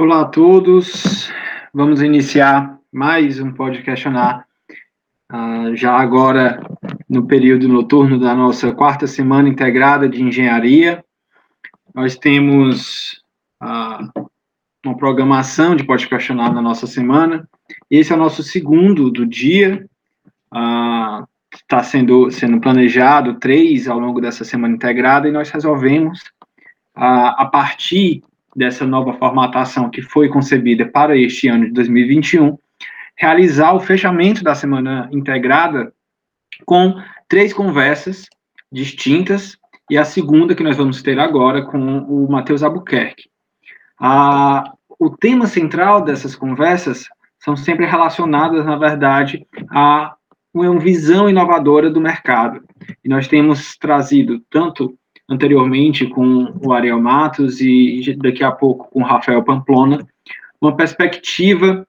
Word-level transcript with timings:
Olá 0.00 0.22
a 0.22 0.24
todos, 0.24 1.30
vamos 1.74 2.00
iniciar 2.00 2.78
mais 2.90 3.38
um 3.38 3.52
Pode 3.52 3.82
Questionar, 3.82 4.46
uh, 5.30 5.76
já 5.76 5.92
agora 5.92 6.58
no 7.06 7.26
período 7.26 7.68
noturno 7.68 8.18
da 8.18 8.34
nossa 8.34 8.72
quarta 8.72 9.06
semana 9.06 9.50
integrada 9.50 10.08
de 10.08 10.22
engenharia. 10.22 11.04
Nós 11.94 12.16
temos 12.16 13.22
uh, 13.62 14.26
uma 14.82 14.96
programação 14.96 15.76
de 15.76 15.84
Pode 15.84 16.08
Questionar 16.08 16.50
na 16.50 16.62
nossa 16.62 16.86
semana. 16.86 17.46
Esse 17.90 18.10
é 18.10 18.16
o 18.16 18.18
nosso 18.18 18.42
segundo 18.42 19.10
do 19.10 19.26
dia, 19.26 19.86
está 20.50 21.80
uh, 21.80 21.84
sendo, 21.84 22.30
sendo 22.30 22.58
planejado 22.58 23.34
três 23.34 23.86
ao 23.86 23.98
longo 23.98 24.18
dessa 24.18 24.46
semana 24.46 24.74
integrada 24.74 25.28
e 25.28 25.32
nós 25.32 25.50
resolvemos, 25.50 26.24
a 26.94 27.44
partir 27.52 28.22
dessa 28.54 28.86
nova 28.86 29.14
formatação 29.14 29.90
que 29.90 30.02
foi 30.02 30.28
concebida 30.28 30.86
para 30.86 31.16
este 31.16 31.48
ano 31.48 31.66
de 31.66 31.72
2021, 31.72 32.58
realizar 33.16 33.72
o 33.74 33.80
fechamento 33.80 34.42
da 34.42 34.54
semana 34.54 35.08
integrada 35.12 35.92
com 36.64 36.94
três 37.28 37.52
conversas 37.52 38.26
distintas 38.72 39.56
e 39.90 39.98
a 39.98 40.04
segunda 40.04 40.54
que 40.54 40.62
nós 40.62 40.76
vamos 40.76 41.02
ter 41.02 41.18
agora 41.18 41.62
com 41.62 41.98
o 41.98 42.30
Matheus 42.30 42.62
Albuquerque. 42.62 43.28
Ah, 43.98 44.72
o 44.98 45.10
tema 45.10 45.46
central 45.46 46.02
dessas 46.02 46.36
conversas 46.36 47.06
são 47.38 47.56
sempre 47.56 47.86
relacionadas, 47.86 48.64
na 48.64 48.76
verdade, 48.76 49.46
a 49.70 50.14
uma 50.52 50.78
visão 50.78 51.28
inovadora 51.28 51.90
do 51.90 52.00
mercado. 52.00 52.62
E 53.04 53.08
nós 53.08 53.26
temos 53.26 53.76
trazido 53.76 54.40
tanto 54.50 54.98
anteriormente 55.30 56.06
com 56.06 56.52
o 56.60 56.72
Ariel 56.72 57.00
Matos 57.00 57.60
e 57.60 58.16
daqui 58.18 58.42
a 58.42 58.50
pouco 58.50 58.90
com 58.90 59.00
o 59.00 59.06
Rafael 59.06 59.44
Pamplona, 59.44 60.04
uma 60.60 60.76
perspectiva 60.76 61.86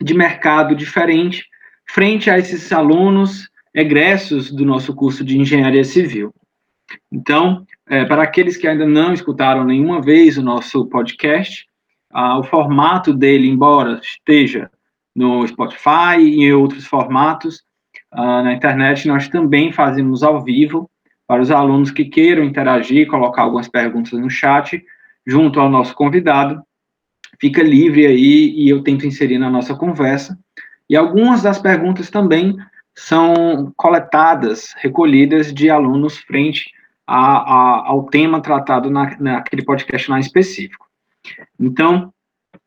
de 0.00 0.14
mercado 0.14 0.74
diferente 0.74 1.46
frente 1.86 2.30
a 2.30 2.38
esses 2.38 2.72
alunos 2.72 3.50
egressos 3.74 4.50
do 4.50 4.64
nosso 4.64 4.94
curso 4.94 5.22
de 5.22 5.38
Engenharia 5.38 5.84
Civil. 5.84 6.32
Então, 7.12 7.66
é, 7.86 8.04
para 8.04 8.22
aqueles 8.22 8.56
que 8.56 8.66
ainda 8.66 8.86
não 8.86 9.12
escutaram 9.12 9.62
nenhuma 9.62 10.00
vez 10.00 10.38
o 10.38 10.42
nosso 10.42 10.86
podcast, 10.86 11.66
ah, 12.10 12.38
o 12.38 12.42
formato 12.42 13.12
dele, 13.12 13.46
embora 13.46 14.00
esteja 14.02 14.70
no 15.14 15.46
Spotify 15.46 16.18
e 16.18 16.44
em 16.44 16.52
outros 16.52 16.86
formatos, 16.86 17.62
ah, 18.10 18.42
na 18.42 18.54
internet, 18.54 19.06
nós 19.06 19.28
também 19.28 19.70
fazemos 19.70 20.22
ao 20.22 20.42
vivo 20.42 20.90
para 21.30 21.42
os 21.42 21.50
alunos 21.52 21.92
que 21.92 22.06
queiram 22.06 22.42
interagir, 22.42 23.06
colocar 23.06 23.42
algumas 23.42 23.68
perguntas 23.68 24.18
no 24.18 24.28
chat, 24.28 24.84
junto 25.24 25.60
ao 25.60 25.70
nosso 25.70 25.94
convidado. 25.94 26.60
Fica 27.40 27.62
livre 27.62 28.04
aí 28.04 28.52
e 28.56 28.68
eu 28.68 28.82
tento 28.82 29.06
inserir 29.06 29.38
na 29.38 29.48
nossa 29.48 29.76
conversa. 29.76 30.36
E 30.88 30.96
algumas 30.96 31.40
das 31.40 31.56
perguntas 31.56 32.10
também 32.10 32.56
são 32.96 33.72
coletadas, 33.76 34.74
recolhidas 34.78 35.54
de 35.54 35.70
alunos 35.70 36.18
frente 36.18 36.72
a, 37.06 37.36
a, 37.36 37.86
ao 37.86 38.06
tema 38.06 38.42
tratado 38.42 38.90
na, 38.90 39.16
naquele 39.20 39.64
podcast 39.64 40.10
mais 40.10 40.26
específico. 40.26 40.88
Então, 41.60 42.12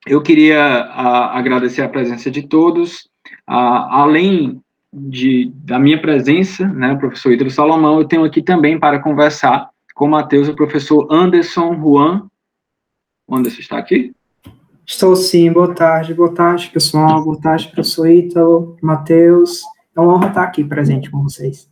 eu 0.08 0.22
queria 0.22 0.64
a, 0.64 1.38
agradecer 1.38 1.82
a 1.82 1.90
presença 1.90 2.32
de 2.32 2.48
todos. 2.48 3.10
além 3.46 4.63
de, 4.94 5.52
da 5.56 5.80
minha 5.80 6.00
presença, 6.00 6.68
né, 6.68 6.94
o 6.94 7.00
professor 7.00 7.32
Hidro 7.32 7.50
Salomão, 7.50 8.00
eu 8.00 8.08
tenho 8.08 8.24
aqui 8.24 8.42
também 8.42 8.80
para 8.80 9.00
conversar 9.00 9.70
com 9.96 10.06
o 10.06 10.10
Matheus, 10.10 10.48
o 10.48 10.56
professor 10.56 11.08
Anderson 11.12 11.76
Juan. 11.76 12.28
Anderson 13.30 13.60
está 13.60 13.78
aqui? 13.78 14.14
Estou 14.86 15.16
sim, 15.16 15.52
boa 15.52 15.74
tarde, 15.74 16.14
boa 16.14 16.34
tarde, 16.34 16.70
pessoal, 16.70 17.24
boa 17.24 17.40
tarde, 17.40 17.70
professor 17.70 18.08
Ítalo, 18.08 18.78
Matheus, 18.82 19.64
é 19.96 20.02
uma 20.02 20.14
honra 20.14 20.28
estar 20.28 20.44
aqui 20.44 20.64
presente 20.64 21.10
com 21.10 21.24
vocês. 21.24 21.70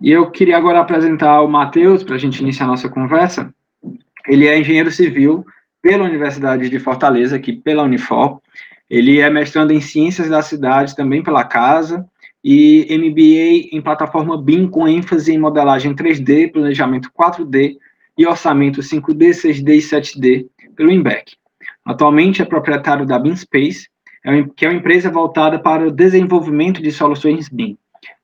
E 0.00 0.10
eu 0.10 0.30
queria 0.30 0.56
agora 0.56 0.80
apresentar 0.80 1.40
o 1.42 1.48
Matheus, 1.48 2.04
para 2.04 2.14
a 2.14 2.18
gente 2.18 2.40
iniciar 2.40 2.66
a 2.66 2.68
nossa 2.68 2.88
conversa. 2.88 3.52
Ele 4.28 4.46
é 4.46 4.58
engenheiro 4.58 4.90
civil 4.90 5.44
pela 5.80 6.04
Universidade 6.04 6.68
de 6.68 6.78
Fortaleza, 6.78 7.36
aqui 7.36 7.52
pela 7.52 7.84
Unifor, 7.84 8.40
ele 8.88 9.20
é 9.20 9.28
mestrando 9.28 9.72
em 9.72 9.80
Ciências 9.80 10.28
da 10.28 10.42
Cidade, 10.42 10.96
também 10.96 11.22
pela 11.22 11.44
Casa, 11.44 12.08
e 12.42 12.86
MBA 12.90 13.76
em 13.76 13.82
plataforma 13.82 14.40
BIM, 14.40 14.68
com 14.68 14.88
ênfase 14.88 15.32
em 15.32 15.38
modelagem 15.38 15.94
3D, 15.94 16.52
planejamento 16.52 17.10
4D 17.10 17.76
e 18.16 18.26
orçamento 18.26 18.80
5D, 18.80 19.30
6D 19.30 19.68
e 19.68 19.78
7D, 19.78 20.46
pelo 20.74 20.90
INBEC. 20.90 21.36
Atualmente 21.84 22.40
é 22.40 22.44
proprietário 22.44 23.04
da 23.04 23.18
BIM 23.18 23.36
Space, 23.36 23.88
é 24.24 24.42
que 24.56 24.64
é 24.64 24.68
uma 24.68 24.78
empresa 24.78 25.10
voltada 25.10 25.58
para 25.58 25.86
o 25.86 25.90
desenvolvimento 25.90 26.82
de 26.82 26.90
soluções 26.92 27.48
BIM, 27.48 27.76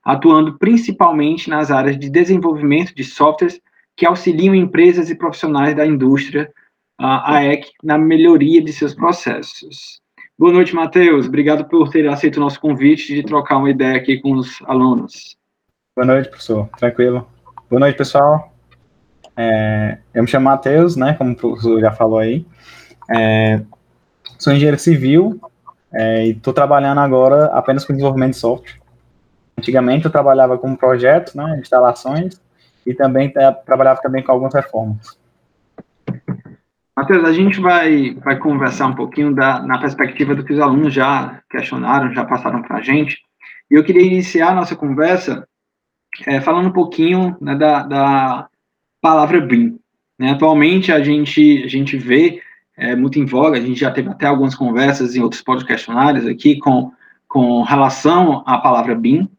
atuando 0.03 0.57
principalmente 0.57 1.49
nas 1.49 1.71
áreas 1.71 1.97
de 1.97 2.09
desenvolvimento 2.09 2.95
de 2.95 3.03
softwares 3.03 3.59
que 3.95 4.05
auxiliam 4.05 4.53
empresas 4.53 5.09
e 5.09 5.15
profissionais 5.15 5.75
da 5.75 5.85
indústria, 5.85 6.51
a 6.97 7.35
AEC, 7.35 7.71
na 7.83 7.97
melhoria 7.97 8.61
de 8.61 8.71
seus 8.71 8.93
processos. 8.93 10.01
Boa 10.37 10.51
noite, 10.51 10.75
Matheus. 10.75 11.27
Obrigado 11.27 11.63
por 11.63 11.89
ter 11.89 12.05
aceito 12.09 12.35
o 12.35 12.39
nosso 12.41 12.59
convite 12.59 13.15
de 13.15 13.23
trocar 13.23 13.55
uma 13.55 13.69
ideia 13.69 13.95
aqui 13.95 14.19
com 14.19 14.33
os 14.33 14.61
alunos. 14.65 15.37
Boa 15.95 16.05
noite, 16.05 16.27
professor. 16.27 16.67
Tranquilo. 16.77 17.25
Boa 17.69 17.79
noite, 17.79 17.95
pessoal. 17.95 18.53
É, 19.37 19.97
eu 20.13 20.23
me 20.23 20.27
chamo 20.27 20.43
Matheus, 20.43 20.97
né, 20.97 21.13
como 21.13 21.31
o 21.31 21.35
professor 21.37 21.79
já 21.79 21.93
falou 21.93 22.19
aí. 22.19 22.45
É, 23.09 23.61
sou 24.37 24.51
engenheiro 24.51 24.77
civil 24.77 25.39
é, 25.93 26.25
e 26.25 26.31
estou 26.31 26.53
trabalhando 26.53 26.99
agora 26.99 27.45
apenas 27.45 27.85
com 27.85 27.93
desenvolvimento 27.93 28.31
de 28.31 28.39
software. 28.39 28.81
Antigamente 29.57 30.03
eu 30.03 30.11
trabalhava 30.11 30.57
com 30.57 30.75
projetos, 30.75 31.33
né, 31.33 31.57
instalações, 31.61 32.41
e 32.85 32.93
também 32.93 33.31
é, 33.37 33.51
trabalhava 33.51 34.01
também 34.01 34.21
com 34.21 34.33
algumas 34.33 34.53
reformas. 34.53 35.17
Matheus, 36.95 37.25
a 37.25 37.33
gente 37.33 37.59
vai, 37.59 38.13
vai 38.15 38.37
conversar 38.37 38.87
um 38.87 38.95
pouquinho 38.95 39.35
da, 39.35 39.61
na 39.61 39.77
perspectiva 39.77 40.33
do 40.33 40.45
que 40.45 40.53
os 40.53 40.59
alunos 40.59 40.93
já 40.93 41.41
questionaram, 41.49 42.13
já 42.13 42.23
passaram 42.23 42.61
para 42.61 42.77
a 42.77 42.81
gente. 42.81 43.17
E 43.69 43.75
eu 43.75 43.83
queria 43.83 44.01
iniciar 44.01 44.51
a 44.51 44.55
nossa 44.55 44.77
conversa 44.77 45.45
é, 46.25 46.39
falando 46.39 46.69
um 46.69 46.73
pouquinho 46.73 47.35
né, 47.41 47.53
da, 47.55 47.83
da 47.83 48.47
palavra 49.01 49.41
BIM. 49.41 49.77
Né? 50.17 50.31
Atualmente, 50.31 50.91
a 50.91 51.03
gente, 51.03 51.63
a 51.65 51.67
gente 51.67 51.97
vê 51.97 52.41
é, 52.77 52.95
muito 52.95 53.19
em 53.19 53.25
voga, 53.25 53.57
a 53.57 53.61
gente 53.61 53.79
já 53.79 53.91
teve 53.91 54.09
até 54.09 54.27
algumas 54.27 54.55
conversas 54.55 55.15
em 55.15 55.21
outros 55.21 55.43
questionários 55.63 56.25
aqui 56.25 56.57
com, 56.57 56.93
com 57.27 57.61
relação 57.63 58.41
à 58.45 58.57
palavra 58.57 58.95
BIM, 58.95 59.29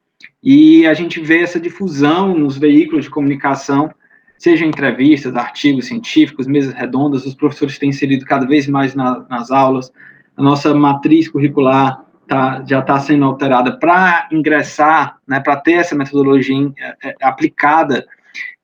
e 0.42 0.86
a 0.86 0.92
gente 0.92 1.20
vê 1.20 1.40
essa 1.40 1.58
difusão 1.58 2.36
nos 2.36 2.58
veículos 2.58 3.06
de 3.06 3.10
comunicação 3.10 3.90
seja 4.38 4.64
entrevistas, 4.64 5.34
artigos 5.34 5.86
científicos, 5.86 6.46
mesas 6.46 6.74
redondas, 6.74 7.24
os 7.24 7.34
professores 7.34 7.78
têm 7.78 7.90
inserido 7.90 8.24
cada 8.24 8.46
vez 8.46 8.66
mais 8.66 8.94
na, 8.94 9.24
nas 9.28 9.50
aulas, 9.50 9.92
a 10.36 10.42
nossa 10.42 10.74
matriz 10.74 11.28
curricular 11.28 12.04
tá, 12.26 12.62
já 12.66 12.80
está 12.80 12.98
sendo 13.00 13.24
alterada 13.24 13.78
para 13.78 14.28
ingressar, 14.30 15.18
né, 15.26 15.40
para 15.40 15.56
ter 15.56 15.74
essa 15.74 15.94
metodologia 15.94 16.72
é, 16.78 16.96
é, 17.08 17.14
aplicada, 17.22 18.06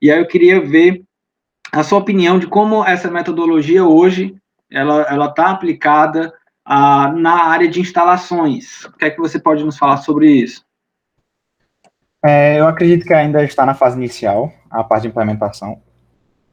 e 0.01 0.11
aí 0.11 0.19
eu 0.19 0.27
queria 0.27 0.61
ver 0.61 1.03
a 1.73 1.83
sua 1.83 1.99
opinião 1.99 2.39
de 2.39 2.47
como 2.47 2.85
essa 2.85 3.11
metodologia 3.11 3.85
hoje, 3.85 4.37
ela 4.71 5.27
está 5.27 5.51
aplicada 5.51 6.33
ah, 6.65 7.13
na 7.13 7.45
área 7.45 7.69
de 7.69 7.81
instalações. 7.81 8.85
O 8.85 8.93
que 8.93 9.07
é 9.07 9.11
que 9.11 9.21
você 9.21 9.39
pode 9.39 9.65
nos 9.65 9.79
falar 9.79 9.99
sobre 9.99 10.31
isso? 10.31 10.65
É, 12.25 12.59
eu 12.61 12.69
acredito 12.69 13.05
que 13.05 13.13
ainda 13.13 13.43
está 13.43 13.67
na 13.67 13.75
fase 13.75 13.97
inicial, 13.97 14.53
a 14.71 14.85
parte 14.85 15.03
de 15.03 15.09
implementação, 15.09 15.81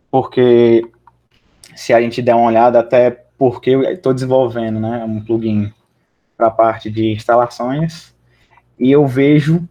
porque 0.10 0.84
se 1.76 1.94
a 1.94 2.02
gente 2.02 2.22
der 2.22 2.36
uma 2.36 2.48
olhada 2.48 2.80
até 2.80 3.12
porque 3.38 3.70
eu 3.70 3.84
estou 3.84 4.14
desenvolvendo 4.14 4.80
né, 4.80 5.04
um 5.06 5.24
plugin 5.24 5.72
para 6.36 6.48
a 6.48 6.52
parte 6.52 6.90
de 6.90 7.14
instalações, 7.14 8.14
e 8.80 8.92
eu 8.92 9.06
vejo 9.06 9.68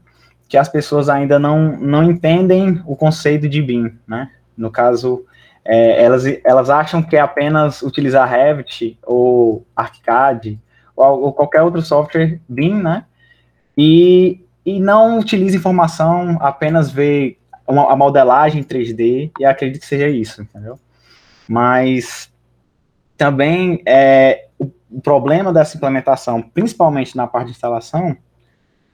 que 0.48 0.56
as 0.56 0.68
pessoas 0.68 1.08
ainda 1.08 1.38
não, 1.38 1.76
não 1.76 2.02
entendem 2.02 2.80
o 2.86 2.94
conceito 2.96 3.48
de 3.48 3.60
BIM, 3.60 3.98
né? 4.06 4.30
No 4.56 4.70
caso, 4.70 5.24
é, 5.64 6.02
elas, 6.02 6.24
elas 6.44 6.70
acham 6.70 7.02
que 7.02 7.16
é 7.16 7.20
apenas 7.20 7.82
utilizar 7.82 8.28
Revit 8.28 8.98
ou 9.04 9.66
ArchiCAD 9.76 10.58
ou, 10.96 11.22
ou 11.24 11.32
qualquer 11.32 11.62
outro 11.62 11.82
software 11.82 12.40
BIM, 12.48 12.82
né? 12.82 13.04
E 13.76 14.40
e 14.68 14.78
não 14.78 15.18
utilize 15.18 15.56
informação, 15.56 16.36
apenas 16.42 16.90
vê 16.90 17.38
uma, 17.66 17.90
a 17.90 17.96
modelagem 17.96 18.62
3D 18.62 19.30
e 19.40 19.44
acredito 19.46 19.80
que 19.80 19.86
seja 19.86 20.08
isso, 20.08 20.42
entendeu? 20.42 20.78
Mas 21.48 22.30
também 23.16 23.82
é, 23.86 24.48
o, 24.58 24.70
o 24.90 25.00
problema 25.00 25.54
dessa 25.54 25.74
implementação, 25.74 26.42
principalmente 26.42 27.16
na 27.16 27.26
parte 27.26 27.46
de 27.46 27.52
instalação, 27.52 28.14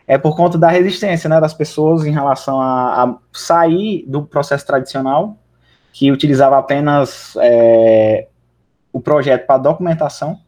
é 0.07 0.17
por 0.17 0.37
conta 0.37 0.57
da 0.57 0.69
resistência 0.69 1.29
né, 1.29 1.41
das 1.41 1.53
pessoas 1.53 2.07
em 2.07 2.13
relação 2.13 2.61
a, 2.61 3.03
a 3.03 3.17
sair 3.33 4.05
do 4.07 4.23
processo 4.23 4.65
tradicional, 4.65 5.37
que 5.93 6.13
utilizava 6.13 6.57
apenas 6.57 7.35
é, 7.41 8.29
o 8.93 9.01
projeto 9.01 9.45
para 9.45 9.59
documentação. 9.59 10.39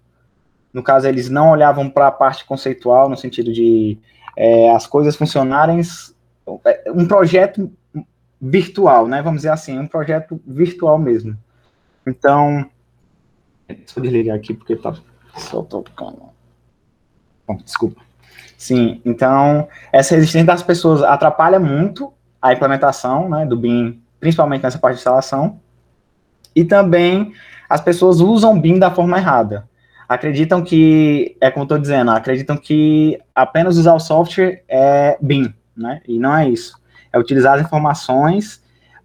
No 0.72 0.84
caso, 0.84 1.08
eles 1.08 1.28
não 1.28 1.50
olhavam 1.50 1.90
para 1.90 2.06
a 2.06 2.12
parte 2.12 2.44
conceitual, 2.44 3.08
no 3.08 3.16
sentido 3.16 3.52
de 3.52 3.98
é, 4.36 4.70
as 4.70 4.86
coisas 4.86 5.16
funcionarem. 5.16 5.80
É, 6.64 6.92
um 6.92 7.06
projeto 7.06 7.72
virtual, 8.40 9.08
né? 9.08 9.22
Vamos 9.22 9.38
dizer 9.38 9.50
assim, 9.50 9.78
um 9.78 9.86
projeto 9.86 10.40
virtual 10.46 10.98
mesmo. 10.98 11.36
Então, 12.06 12.68
deixa 13.66 13.98
eu 13.98 14.02
desligar 14.02 14.36
aqui 14.36 14.54
porque 14.54 14.76
tá 14.76 14.94
só 15.36 15.62
tocando. 15.62 16.22
Bom, 17.46 17.56
desculpa. 17.56 18.00
Sim, 18.56 19.00
então, 19.04 19.68
essa 19.92 20.14
resistência 20.14 20.46
das 20.46 20.62
pessoas 20.62 21.02
atrapalha 21.02 21.58
muito 21.58 22.12
a 22.40 22.52
implementação 22.52 23.28
né, 23.28 23.44
do 23.44 23.56
BIM, 23.56 24.00
principalmente 24.18 24.62
nessa 24.62 24.78
parte 24.78 24.96
de 24.96 25.00
instalação. 25.00 25.60
E 26.54 26.64
também 26.64 27.32
as 27.68 27.80
pessoas 27.80 28.20
usam 28.20 28.54
o 28.54 28.60
BIM 28.60 28.78
da 28.78 28.90
forma 28.90 29.18
errada. 29.18 29.68
Acreditam 30.08 30.62
que, 30.62 31.36
é 31.40 31.50
como 31.50 31.64
estou 31.64 31.78
dizendo, 31.78 32.10
acreditam 32.10 32.56
que 32.56 33.18
apenas 33.34 33.76
usar 33.76 33.94
o 33.94 34.00
software 34.00 34.62
é 34.68 35.18
BIM, 35.20 35.52
né? 35.76 36.00
E 36.06 36.18
não 36.18 36.36
é 36.36 36.48
isso. 36.48 36.80
É 37.12 37.18
utilizar 37.18 37.54
as 37.54 37.62
informações 37.62 38.62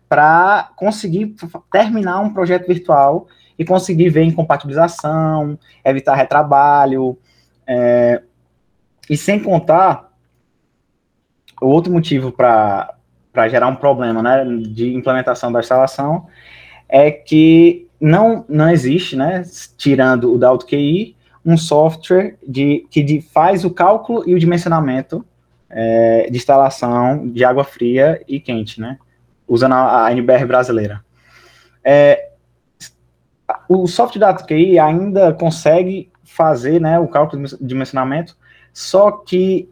para 0.08 0.72
conseguir 0.76 1.36
terminar 1.72 2.20
um 2.20 2.34
projeto 2.34 2.68
virtual 2.68 3.28
e 3.58 3.66
conseguir 3.66 4.10
ver 4.10 4.24
incompatibilização, 4.24 5.58
evitar 5.84 6.16
retrabalho, 6.16 7.18
é, 7.66 8.22
e 9.10 9.16
sem 9.16 9.42
contar 9.42 10.12
o 11.62 11.68
outro 11.68 11.92
motivo 11.92 12.32
para 12.32 12.96
gerar 13.50 13.68
um 13.68 13.76
problema 13.76 14.22
né, 14.22 14.44
de 14.70 14.94
implementação 14.94 15.52
da 15.52 15.60
instalação 15.60 16.28
é 16.90 17.12
que 17.12 17.88
não, 18.02 18.44
não 18.50 18.70
existe, 18.70 19.16
né, 19.16 19.44
tirando 19.78 20.34
o 20.34 20.38
da 20.38 20.50
AutoQI, 20.50 21.16
um 21.46 21.58
software 21.58 22.36
de, 22.46 22.86
que 22.90 23.04
de, 23.04 23.22
faz 23.22 23.64
o 23.64 23.70
cálculo 23.70 24.24
e 24.28 24.34
o 24.34 24.40
dimensionamento 24.40 25.26
é, 25.70 26.28
de 26.30 26.38
instalação 26.38 27.28
de 27.28 27.44
água 27.46 27.64
fria 27.64 28.22
e 28.28 28.40
quente, 28.40 28.82
né, 28.82 28.98
usando 29.48 29.74
a, 29.74 30.08
a 30.08 30.12
NBR 30.12 30.46
brasileira. 30.46 31.04
É, 31.84 32.32
o 33.70 33.88
software 33.88 34.20
da 34.20 34.30
AutoQI 34.30 34.80
ainda 34.80 35.34
consegue 35.34 36.12
fazer 36.24 36.82
né, 36.82 37.00
o 37.00 37.08
cálculo 37.08 37.46
de 37.46 37.58
dimensionamento 37.62 38.36
só 38.74 39.12
que 39.12 39.70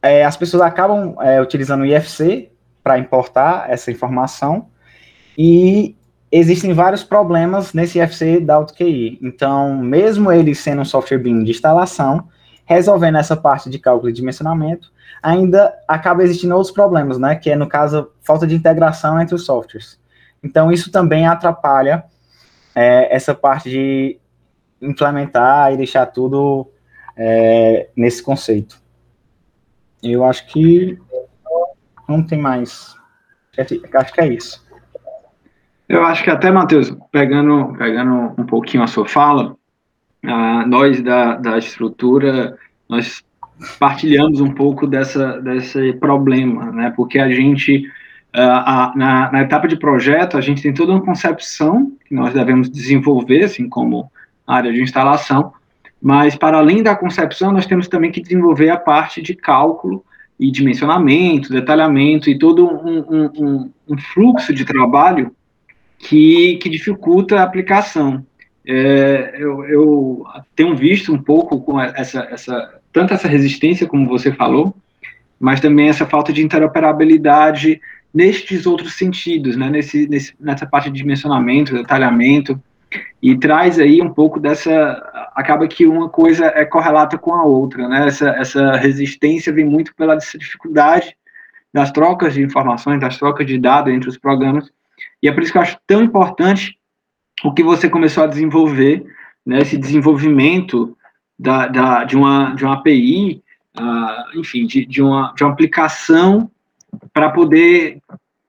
é, 0.00 0.24
as 0.24 0.36
pessoas 0.36 0.62
acabam 0.62 1.16
é, 1.20 1.40
utilizando 1.40 1.82
o 1.82 1.86
IFC 1.86 2.50
para 2.82 2.98
importar 2.98 3.70
essa 3.70 3.90
informação 3.90 4.68
e 5.36 5.96
existem 6.32 6.72
vários 6.72 7.04
problemas 7.04 7.74
nesse 7.74 8.00
IFC 8.00 8.40
da 8.40 8.54
AutoQI. 8.54 9.18
Então, 9.20 9.76
mesmo 9.76 10.32
ele 10.32 10.54
sendo 10.54 10.80
um 10.80 10.84
software 10.84 11.18
BIM 11.18 11.44
de 11.44 11.50
instalação, 11.50 12.26
resolvendo 12.64 13.18
essa 13.18 13.36
parte 13.36 13.68
de 13.68 13.78
cálculo 13.78 14.08
e 14.08 14.14
dimensionamento, 14.14 14.90
ainda 15.22 15.74
acaba 15.86 16.22
existindo 16.22 16.54
outros 16.54 16.72
problemas, 16.72 17.18
né? 17.18 17.36
Que 17.36 17.50
é, 17.50 17.56
no 17.56 17.68
caso, 17.68 18.10
falta 18.22 18.46
de 18.46 18.54
integração 18.54 19.20
entre 19.20 19.34
os 19.34 19.44
softwares. 19.44 20.00
Então, 20.42 20.72
isso 20.72 20.90
também 20.90 21.26
atrapalha 21.26 22.04
é, 22.74 23.14
essa 23.14 23.34
parte 23.34 23.68
de 23.68 24.18
implementar 24.80 25.72
e 25.72 25.76
deixar 25.76 26.06
tudo 26.06 26.68
é, 27.14 27.88
nesse 27.94 28.22
conceito. 28.22 28.80
Eu 30.02 30.24
acho 30.24 30.46
que 30.46 30.98
não 32.08 32.22
tem 32.22 32.38
mais. 32.40 32.96
Acho 33.94 34.12
que 34.12 34.20
é 34.20 34.28
isso. 34.28 34.66
Eu 35.92 36.06
acho 36.06 36.24
que 36.24 36.30
até, 36.30 36.50
Matheus, 36.50 36.90
pegando, 37.10 37.76
pegando 37.76 38.32
um 38.38 38.46
pouquinho 38.46 38.82
a 38.82 38.86
sua 38.86 39.06
fala, 39.06 39.54
ah, 40.24 40.64
nós 40.66 41.02
da, 41.02 41.36
da 41.36 41.58
estrutura, 41.58 42.56
nós 42.88 43.22
partilhamos 43.78 44.40
um 44.40 44.52
pouco 44.52 44.86
dessa, 44.86 45.38
desse 45.42 45.92
problema, 45.92 46.72
né? 46.72 46.94
Porque 46.96 47.18
a 47.18 47.28
gente, 47.30 47.84
ah, 48.32 48.90
na, 48.96 49.32
na 49.32 49.42
etapa 49.42 49.68
de 49.68 49.76
projeto, 49.76 50.38
a 50.38 50.40
gente 50.40 50.62
tem 50.62 50.72
toda 50.72 50.92
uma 50.92 51.04
concepção 51.04 51.92
que 52.08 52.14
nós 52.14 52.32
devemos 52.32 52.70
desenvolver, 52.70 53.44
assim 53.44 53.68
como 53.68 54.10
área 54.46 54.72
de 54.72 54.80
instalação, 54.80 55.52
mas, 56.00 56.34
para 56.34 56.56
além 56.56 56.82
da 56.82 56.96
concepção, 56.96 57.52
nós 57.52 57.66
temos 57.66 57.86
também 57.86 58.10
que 58.10 58.22
desenvolver 58.22 58.70
a 58.70 58.78
parte 58.78 59.20
de 59.20 59.34
cálculo 59.34 60.02
e 60.40 60.50
dimensionamento, 60.50 61.52
detalhamento 61.52 62.30
e 62.30 62.38
todo 62.38 62.66
um, 62.66 63.04
um, 63.10 63.70
um 63.90 63.98
fluxo 63.98 64.54
de 64.54 64.64
trabalho 64.64 65.36
que, 66.02 66.56
que 66.56 66.68
dificulta 66.68 67.38
a 67.38 67.44
aplicação. 67.44 68.26
É, 68.66 69.36
eu, 69.38 69.64
eu, 69.64 70.26
tenho 70.54 70.76
visto 70.76 71.12
um 71.12 71.22
pouco 71.22 71.60
com 71.60 71.80
essa, 71.80 72.28
essa, 72.30 72.80
tanto 72.92 73.14
essa 73.14 73.28
resistência, 73.28 73.86
como 73.86 74.08
você 74.08 74.32
falou, 74.32 74.74
mas 75.38 75.60
também 75.60 75.88
essa 75.88 76.04
falta 76.04 76.32
de 76.32 76.42
interoperabilidade 76.42 77.80
nestes 78.12 78.66
outros 78.66 78.94
sentidos, 78.94 79.56
né, 79.56 79.70
nesse, 79.70 80.08
nesse, 80.08 80.34
nessa 80.38 80.66
parte 80.66 80.90
de 80.90 80.98
dimensionamento, 80.98 81.72
detalhamento, 81.72 82.60
e 83.22 83.36
traz 83.36 83.78
aí 83.78 84.02
um 84.02 84.12
pouco 84.12 84.38
dessa 84.38 85.30
acaba 85.34 85.66
que 85.66 85.86
uma 85.86 86.08
coisa 86.10 86.46
é 86.46 86.64
correlata 86.64 87.16
com 87.16 87.32
a 87.32 87.42
outra, 87.42 87.88
né? 87.88 88.06
Essa, 88.06 88.30
essa 88.30 88.72
resistência 88.72 89.50
vem 89.50 89.64
muito 89.64 89.94
pela 89.94 90.16
dificuldade 90.16 91.16
das 91.72 91.90
trocas 91.90 92.34
de 92.34 92.42
informações, 92.42 93.00
das 93.00 93.16
trocas 93.16 93.46
de 93.46 93.56
dados 93.56 93.94
entre 93.94 94.10
os 94.10 94.18
programas, 94.18 94.70
e 95.22 95.28
é 95.28 95.32
por 95.32 95.42
isso 95.42 95.52
que 95.52 95.58
eu 95.58 95.62
acho 95.62 95.78
tão 95.86 96.02
importante 96.02 96.78
o 97.44 97.52
que 97.52 97.62
você 97.62 97.88
começou 97.88 98.24
a 98.24 98.28
desenvolver, 98.28 99.04
né? 99.44 99.60
Esse 99.60 99.76
desenvolvimento 99.76 100.96
da, 101.38 101.66
da 101.66 102.04
de, 102.04 102.16
uma, 102.16 102.54
de 102.54 102.64
uma 102.64 102.74
API, 102.74 103.42
uh, 103.78 104.38
enfim, 104.38 104.66
de, 104.66 104.86
de, 104.86 105.02
uma, 105.02 105.32
de 105.36 105.42
uma 105.42 105.52
aplicação 105.52 106.50
para 107.12 107.30
poder 107.30 107.98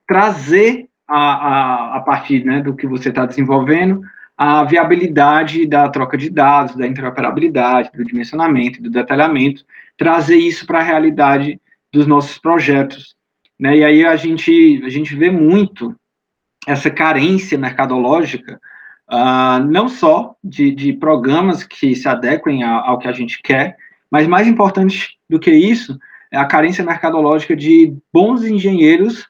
trazer 0.07 0.87
a, 1.07 1.17
a, 1.17 1.97
a 1.97 2.01
partir 2.01 2.43
né, 2.43 2.61
do 2.61 2.75
que 2.75 2.85
você 2.85 3.09
está 3.09 3.25
desenvolvendo 3.25 4.01
a 4.37 4.63
viabilidade 4.63 5.65
da 5.65 5.87
troca 5.89 6.17
de 6.17 6.29
dados, 6.29 6.75
da 6.75 6.87
interoperabilidade, 6.87 7.91
do 7.93 8.03
dimensionamento, 8.03 8.81
do 8.81 8.89
detalhamento, 8.89 9.63
trazer 9.97 10.37
isso 10.37 10.65
para 10.65 10.79
a 10.79 10.83
realidade 10.83 11.59
dos 11.91 12.07
nossos 12.07 12.37
projetos. 12.39 13.15
Né? 13.59 13.77
E 13.77 13.83
aí 13.83 14.05
a 14.05 14.15
gente, 14.15 14.81
a 14.83 14.89
gente 14.89 15.15
vê 15.15 15.29
muito 15.29 15.95
essa 16.67 16.89
carência 16.89 17.57
mercadológica, 17.57 18.59
uh, 19.11 19.63
não 19.65 19.87
só 19.87 20.35
de, 20.43 20.71
de, 20.71 20.93
programas 20.93 21.63
que 21.63 21.95
se 21.95 22.07
adequem 22.07 22.63
ao, 22.63 22.91
ao 22.91 22.99
que 22.99 23.07
a 23.07 23.11
gente 23.11 23.41
quer, 23.41 23.75
mas 24.09 24.27
mais 24.27 24.47
importante 24.47 25.17
do 25.29 25.39
que 25.39 25.51
isso, 25.51 25.97
é 26.31 26.37
a 26.37 26.45
carência 26.45 26.83
mercadológica 26.83 27.55
de 27.55 27.95
bons 28.11 28.43
engenheiros 28.43 29.27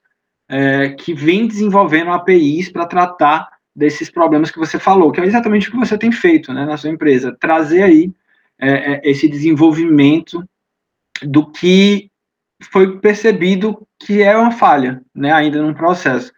é, 0.50 0.90
que 0.90 1.14
vêm 1.14 1.48
desenvolvendo 1.48 2.12
APIs 2.12 2.70
para 2.70 2.86
tratar 2.86 3.50
desses 3.76 4.10
problemas 4.10 4.52
que 4.52 4.60
você 4.60 4.78
falou, 4.78 5.12
que 5.12 5.20
é 5.20 5.26
exatamente 5.26 5.68
o 5.68 5.72
que 5.72 5.78
você 5.78 5.98
tem 5.98 6.12
feito 6.12 6.54
né, 6.54 6.66
na 6.66 6.78
sua 6.78 6.90
empresa, 6.90 7.36
trazer 7.40 7.84
aí 7.84 8.12
é, 8.60 8.94
é, 8.94 9.02
esse 9.04 9.28
desenvolvimento 9.28 10.48
do 11.24 11.50
que 11.52 12.10
foi 12.62 13.00
percebido 13.00 13.86
que 14.00 14.22
é 14.22 14.38
uma 14.38 14.52
falha, 14.52 15.02
né, 15.14 15.32
ainda 15.32 15.62
no 15.62 15.74
processo. 15.74 16.32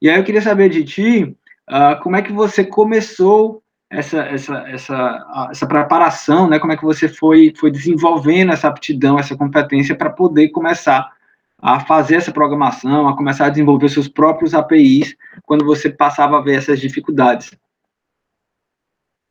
E 0.00 0.08
aí 0.08 0.18
eu 0.18 0.24
queria 0.24 0.40
saber 0.40 0.68
de 0.68 0.84
ti, 0.84 1.36
uh, 1.68 2.02
como 2.02 2.16
é 2.16 2.22
que 2.22 2.32
você 2.32 2.64
começou 2.64 3.62
essa, 3.90 4.20
essa, 4.22 4.58
essa, 4.68 5.48
essa 5.50 5.66
preparação, 5.66 6.48
né, 6.48 6.58
como 6.58 6.72
é 6.72 6.76
que 6.76 6.84
você 6.84 7.08
foi, 7.08 7.52
foi 7.56 7.70
desenvolvendo 7.70 8.52
essa 8.52 8.68
aptidão, 8.68 9.18
essa 9.18 9.36
competência 9.36 9.94
para 9.96 10.10
poder 10.10 10.48
começar 10.50 11.12
a 11.60 11.80
fazer 11.80 12.16
essa 12.16 12.32
programação, 12.32 13.08
a 13.08 13.16
começar 13.16 13.46
a 13.46 13.50
desenvolver 13.50 13.88
seus 13.90 14.08
próprios 14.08 14.54
APIs, 14.54 15.14
quando 15.44 15.64
você 15.64 15.90
passava 15.90 16.38
a 16.38 16.40
ver 16.40 16.56
essas 16.56 16.80
dificuldades? 16.80 17.50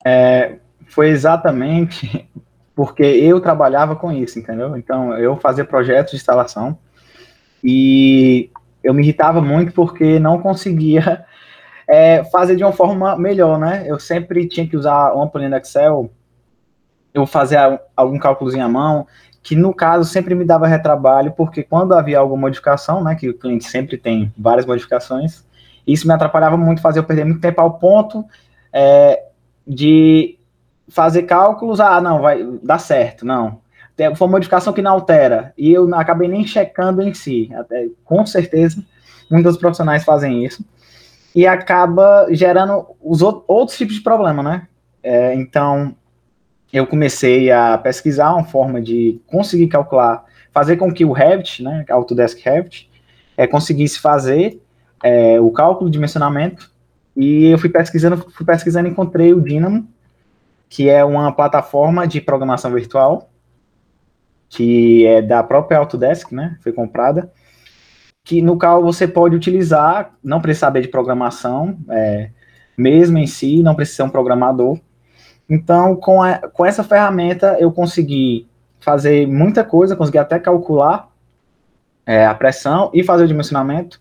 É, 0.05 0.59
foi 0.85 1.09
exatamente 1.09 2.29
porque 2.75 3.03
eu 3.03 3.41
trabalhava 3.41 3.95
com 3.95 4.11
isso, 4.11 4.39
entendeu? 4.39 4.77
Então, 4.77 5.17
eu 5.17 5.35
fazia 5.37 5.65
projetos 5.65 6.11
de 6.11 6.17
instalação 6.17 6.77
e 7.63 8.49
eu 8.83 8.93
me 8.93 9.03
irritava 9.03 9.41
muito 9.41 9.71
porque 9.73 10.19
não 10.19 10.39
conseguia 10.39 11.25
é, 11.87 12.23
fazer 12.25 12.55
de 12.55 12.63
uma 12.63 12.71
forma 12.71 13.17
melhor, 13.17 13.59
né? 13.59 13.83
Eu 13.87 13.99
sempre 13.99 14.47
tinha 14.47 14.67
que 14.67 14.77
usar 14.77 15.13
uma 15.13 15.27
planilha 15.27 15.57
Excel, 15.57 16.09
eu 17.13 17.25
fazia 17.25 17.79
algum 17.95 18.19
cálculozinho 18.19 18.65
à 18.65 18.69
mão, 18.69 19.07
que 19.41 19.55
no 19.55 19.73
caso 19.73 20.09
sempre 20.09 20.35
me 20.35 20.45
dava 20.45 20.67
retrabalho, 20.67 21.31
porque 21.31 21.63
quando 21.63 21.93
havia 21.93 22.19
alguma 22.19 22.41
modificação, 22.41 23.03
né, 23.03 23.15
que 23.15 23.29
o 23.29 23.37
cliente 23.37 23.65
sempre 23.65 23.97
tem 23.97 24.31
várias 24.37 24.65
modificações, 24.65 25.43
isso 25.87 26.07
me 26.07 26.13
atrapalhava 26.13 26.55
muito, 26.55 26.81
fazia 26.81 26.99
eu 26.99 27.05
perder 27.05 27.25
muito 27.25 27.41
tempo 27.41 27.59
ao 27.59 27.73
ponto 27.73 28.23
é, 28.71 29.23
de 29.67 30.37
fazer 30.87 31.23
cálculos, 31.23 31.79
ah, 31.79 31.99
não, 32.01 32.21
vai 32.21 32.43
dar 32.61 32.79
certo, 32.79 33.25
não. 33.25 33.59
Foi 34.15 34.27
uma 34.27 34.33
modificação 34.33 34.73
que 34.73 34.81
não 34.81 34.91
altera, 34.91 35.53
e 35.57 35.71
eu 35.71 35.93
acabei 35.95 36.27
nem 36.27 36.45
checando 36.45 37.01
em 37.01 37.13
si, 37.13 37.49
até, 37.53 37.87
com 38.03 38.25
certeza, 38.25 38.83
muitos 39.29 39.57
profissionais 39.57 40.03
fazem 40.03 40.45
isso, 40.45 40.63
e 41.35 41.45
acaba 41.45 42.27
gerando 42.31 42.85
os 43.01 43.21
outros 43.21 43.77
tipos 43.77 43.95
de 43.95 44.01
problema, 44.01 44.41
né? 44.41 44.67
É, 45.03 45.33
então, 45.35 45.95
eu 46.71 46.85
comecei 46.85 47.51
a 47.51 47.77
pesquisar 47.77 48.33
uma 48.33 48.43
forma 48.43 48.81
de 48.81 49.19
conseguir 49.27 49.67
calcular, 49.67 50.23
fazer 50.51 50.77
com 50.77 50.93
que 50.93 51.05
o 51.05 51.11
Revit, 51.11 51.63
né, 51.63 51.85
Autodesk 51.89 52.39
Revit, 52.43 52.89
é, 53.35 53.47
conseguisse 53.47 53.99
fazer 53.99 54.61
é, 55.03 55.39
o 55.39 55.49
cálculo 55.51 55.89
de 55.89 55.93
dimensionamento. 55.93 56.71
E 57.15 57.45
eu 57.45 57.57
fui 57.57 57.69
pesquisando, 57.69 58.17
fui 58.31 58.45
pesquisando 58.45 58.87
encontrei 58.87 59.33
o 59.33 59.41
Dynamo, 59.41 59.87
que 60.69 60.89
é 60.89 61.03
uma 61.03 61.31
plataforma 61.31 62.07
de 62.07 62.21
programação 62.21 62.71
virtual, 62.71 63.29
que 64.49 65.05
é 65.05 65.21
da 65.21 65.43
própria 65.43 65.77
Autodesk, 65.77 66.31
né, 66.31 66.57
foi 66.61 66.73
comprada, 66.73 67.31
que 68.23 68.41
no 68.41 68.57
qual 68.57 68.83
você 68.83 69.07
pode 69.07 69.35
utilizar, 69.35 70.13
não 70.23 70.41
precisa 70.41 70.65
saber 70.67 70.81
de 70.81 70.87
programação, 70.87 71.77
é, 71.89 72.31
mesmo 72.77 73.17
em 73.17 73.27
si, 73.27 73.61
não 73.61 73.75
precisa 73.75 73.97
ser 73.97 74.03
um 74.03 74.09
programador. 74.09 74.79
Então, 75.49 75.95
com, 75.95 76.21
a, 76.21 76.37
com 76.37 76.65
essa 76.65 76.83
ferramenta, 76.83 77.57
eu 77.59 77.71
consegui 77.71 78.47
fazer 78.79 79.27
muita 79.27 79.63
coisa, 79.63 79.95
consegui 79.95 80.17
até 80.17 80.39
calcular 80.39 81.09
é, 82.05 82.25
a 82.25 82.33
pressão 82.33 82.89
e 82.93 83.03
fazer 83.03 83.25
o 83.25 83.27
dimensionamento, 83.27 83.99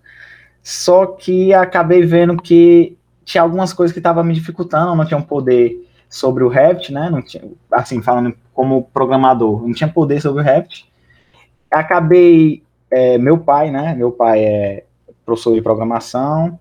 só 0.63 1.07
que 1.07 1.53
acabei 1.55 2.05
vendo 2.05 2.37
que 2.37 2.97
tinha 3.25 3.43
algumas 3.43 3.73
coisas 3.73 3.93
que 3.93 3.99
estavam 3.99 4.25
me 4.25 4.35
dificultando, 4.35 4.95
não 4.95 5.05
tinha 5.05 5.19
um 5.19 5.23
poder 5.23 5.88
sobre 6.09 6.43
o 6.43 6.49
Revit, 6.49 6.93
né, 6.93 7.11
não 7.11 7.23
tinha, 7.23 7.43
assim, 7.71 8.01
falando 8.03 8.35
como 8.55 8.85
programador, 8.85 9.67
não 9.67 9.75
tinha 9.75 9.89
poder 9.89 10.21
sobre 10.21 10.43
o 10.43 10.45
Revit. 10.45 10.91
Acabei 11.71 12.63
é, 12.91 13.19
meu 13.19 13.39
pai, 13.39 13.71
né? 13.71 13.95
Meu 13.95 14.11
pai 14.11 14.45
é 14.45 14.85
professor 15.25 15.55
de 15.55 15.63
programação. 15.63 16.59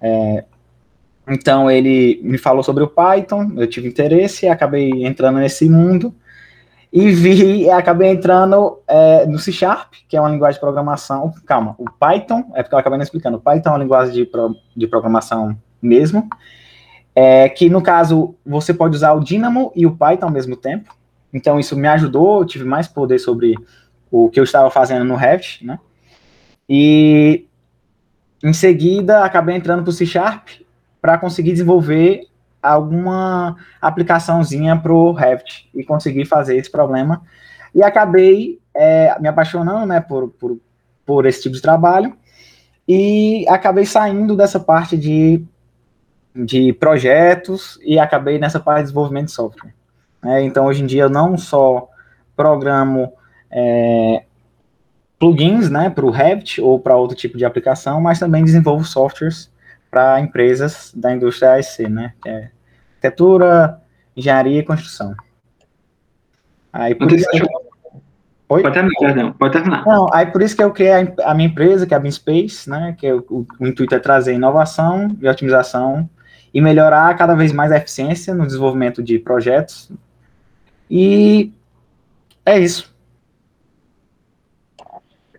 É, 0.00 0.44
então 1.28 1.70
ele 1.70 2.20
me 2.22 2.36
falou 2.36 2.62
sobre 2.62 2.82
o 2.82 2.88
Python, 2.88 3.52
eu 3.56 3.66
tive 3.66 3.88
interesse, 3.88 4.48
acabei 4.48 5.04
entrando 5.06 5.38
nesse 5.38 5.68
mundo 5.68 6.14
e 6.92 7.10
vi, 7.10 7.70
acabei 7.70 8.10
entrando 8.10 8.80
é, 8.86 9.24
no 9.24 9.38
C 9.38 9.50
Sharp, 9.50 9.94
que 10.08 10.16
é 10.16 10.20
uma 10.20 10.28
linguagem 10.28 10.56
de 10.56 10.60
programação. 10.60 11.32
Calma, 11.46 11.74
o 11.78 11.90
Python, 11.90 12.44
é 12.54 12.62
porque 12.62 12.74
eu 12.74 12.78
acabei 12.78 12.98
não 12.98 13.04
explicando, 13.04 13.38
o 13.38 13.40
Python 13.40 13.70
é 13.70 13.72
uma 13.72 13.78
linguagem 13.78 14.12
de, 14.12 14.26
pro, 14.26 14.54
de 14.76 14.86
programação 14.86 15.56
mesmo, 15.80 16.28
é, 17.14 17.48
que 17.48 17.68
no 17.68 17.82
caso 17.82 18.34
você 18.44 18.72
pode 18.72 18.96
usar 18.96 19.12
o 19.12 19.20
Dynamo 19.20 19.72
e 19.74 19.86
o 19.86 19.96
Python 19.96 20.26
ao 20.26 20.32
mesmo 20.32 20.56
tempo. 20.56 20.94
Então 21.32 21.58
isso 21.58 21.76
me 21.76 21.88
ajudou, 21.88 22.44
tive 22.44 22.64
mais 22.64 22.86
poder 22.86 23.18
sobre 23.18 23.54
o 24.10 24.28
que 24.28 24.38
eu 24.38 24.44
estava 24.44 24.70
fazendo 24.70 25.04
no 25.04 25.16
Revit, 25.16 25.64
né? 25.64 25.78
E 26.68 27.46
em 28.42 28.52
seguida 28.52 29.24
acabei 29.24 29.56
entrando 29.56 29.82
para 29.82 29.90
o 29.90 29.92
C 29.92 30.04
Sharp 30.04 30.48
para 31.00 31.18
conseguir 31.18 31.52
desenvolver 31.52 32.26
alguma 32.62 33.56
aplicaçãozinha 33.80 34.76
para 34.76 34.92
o 34.92 35.12
Revit 35.12 35.68
e 35.74 35.82
conseguir 35.82 36.26
fazer 36.26 36.56
esse 36.56 36.70
problema. 36.70 37.22
E 37.74 37.82
acabei 37.82 38.60
é, 38.74 39.18
me 39.20 39.28
apaixonando 39.28 39.86
né, 39.86 40.00
por, 40.00 40.28
por, 40.28 40.58
por 41.04 41.26
esse 41.26 41.42
tipo 41.42 41.54
de 41.54 41.62
trabalho 41.62 42.14
e 42.86 43.46
acabei 43.48 43.86
saindo 43.86 44.36
dessa 44.36 44.60
parte 44.60 44.96
de, 44.96 45.44
de 46.34 46.72
projetos 46.72 47.78
e 47.82 47.98
acabei 47.98 48.38
nessa 48.38 48.58
parte 48.58 48.78
de 48.78 48.84
desenvolvimento 48.84 49.26
de 49.26 49.32
software. 49.32 49.74
É, 50.24 50.42
então, 50.42 50.66
hoje 50.66 50.82
em 50.82 50.86
dia, 50.86 51.02
eu 51.02 51.10
não 51.10 51.36
só 51.36 51.88
programo 52.36 53.12
é, 53.50 54.24
plugins 55.18 55.68
né, 55.68 55.90
para 55.90 56.04
o 56.04 56.10
Revit 56.10 56.60
ou 56.60 56.78
para 56.78 56.96
outro 56.96 57.16
tipo 57.16 57.36
de 57.36 57.44
aplicação, 57.44 58.00
mas 58.00 58.18
também 58.18 58.44
desenvolvo 58.44 58.84
softwares 58.84 59.52
para 59.90 60.20
empresas 60.20 60.92
da 60.96 61.12
indústria 61.12 61.52
AEC, 61.52 61.88
né, 61.88 62.14
que 62.22 62.28
é 62.28 62.50
arquitetura, 62.94 63.80
engenharia 64.16 64.60
e 64.60 64.64
construção. 64.64 65.14
Aí, 66.72 66.94
por 66.94 67.12
isso 67.12 67.28
que... 67.30 67.42
Oi? 68.48 68.62
Pode 68.62 68.74
terminar, 68.74 68.98
perdão, 68.98 69.32
pode 69.32 69.52
terminar. 69.52 69.84
Não, 69.86 70.12
aí 70.12 70.26
por 70.26 70.42
isso 70.42 70.54
que 70.54 70.62
eu 70.62 70.70
criei 70.70 70.92
a, 70.92 71.30
a 71.30 71.34
minha 71.34 71.48
empresa, 71.48 71.86
que 71.86 71.94
é 71.94 71.96
a 71.96 72.00
BeamSpace, 72.00 72.68
né, 72.68 72.94
que 72.98 73.06
é 73.06 73.14
o, 73.14 73.46
o 73.58 73.66
intuito 73.66 73.94
é 73.94 73.98
trazer 73.98 74.34
inovação 74.34 75.16
e 75.20 75.28
otimização 75.28 76.08
e 76.52 76.60
melhorar 76.60 77.16
cada 77.16 77.34
vez 77.34 77.52
mais 77.52 77.72
a 77.72 77.78
eficiência 77.78 78.34
no 78.34 78.46
desenvolvimento 78.46 79.02
de 79.02 79.18
projetos. 79.18 79.90
E 80.90 81.50
é 82.44 82.58
isso. 82.58 82.92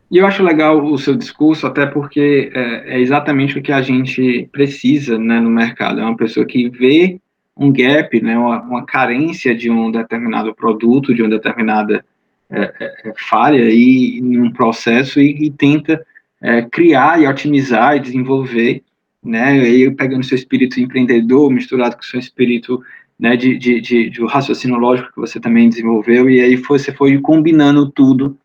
E 0.10 0.18
eu 0.20 0.28
acho 0.28 0.44
legal 0.44 0.84
o 0.84 0.98
seu 0.98 1.16
discurso, 1.16 1.66
até 1.66 1.88
porque 1.88 2.52
é, 2.54 2.96
é, 2.96 3.00
exatamente 3.00 3.58
o 3.58 3.64
que 3.64 3.72
a 3.72 3.82
gente 3.82 4.48
precisa 4.52 5.18
né, 5.18 5.40
no 5.40 5.50
mercado. 5.50 6.00
É 6.00 6.04
uma 6.04 6.16
pessoa 6.16 6.46
que 6.46 6.70
vê 6.70 7.20
um 7.58 7.72
gap, 7.72 8.22
né, 8.22 8.38
uma, 8.38 8.62
uma 8.62 8.86
carência 8.86 9.56
de 9.56 9.72
um 9.72 9.92
determinado 9.92 10.54
produto, 10.54 11.14
de 11.16 11.22
uma 11.24 11.30
determinada 11.32 12.06
é, 12.50 12.62
é, 12.80 13.10
é 13.10 13.14
falha 13.18 13.70
e, 13.70 14.20
em 14.20 14.40
um 14.40 14.52
processo 14.52 15.20
e, 15.20 15.48
e 15.48 15.52
tenta 15.52 16.06
é, 16.40 16.62
criar 16.62 17.20
e 17.20 17.28
otimizar 17.28 17.96
e 17.96 18.00
desenvolver, 18.00 18.84
né, 19.24 19.58
e 19.68 19.90
pegando 19.92 20.24
seu 20.24 20.36
espírito 20.36 20.80
empreendedor 20.80 21.52
misturado 21.52 21.96
com 21.96 22.04
seu 22.04 22.20
espírito 22.20 22.84
né, 23.20 23.38
de, 23.38 23.58
de, 23.58 23.80
de, 23.80 24.10
de 24.10 24.26
raciocínio 24.26 24.78
lógico 24.78 25.12
que 25.14 25.20
você 25.20 25.40
também 25.40 25.70
desenvolveu, 25.70 26.30
e 26.30 26.42
aí 26.42 26.56
você 26.56 26.92
foi 26.92 27.18
combinando 27.20 27.90
tudo 27.90 28.38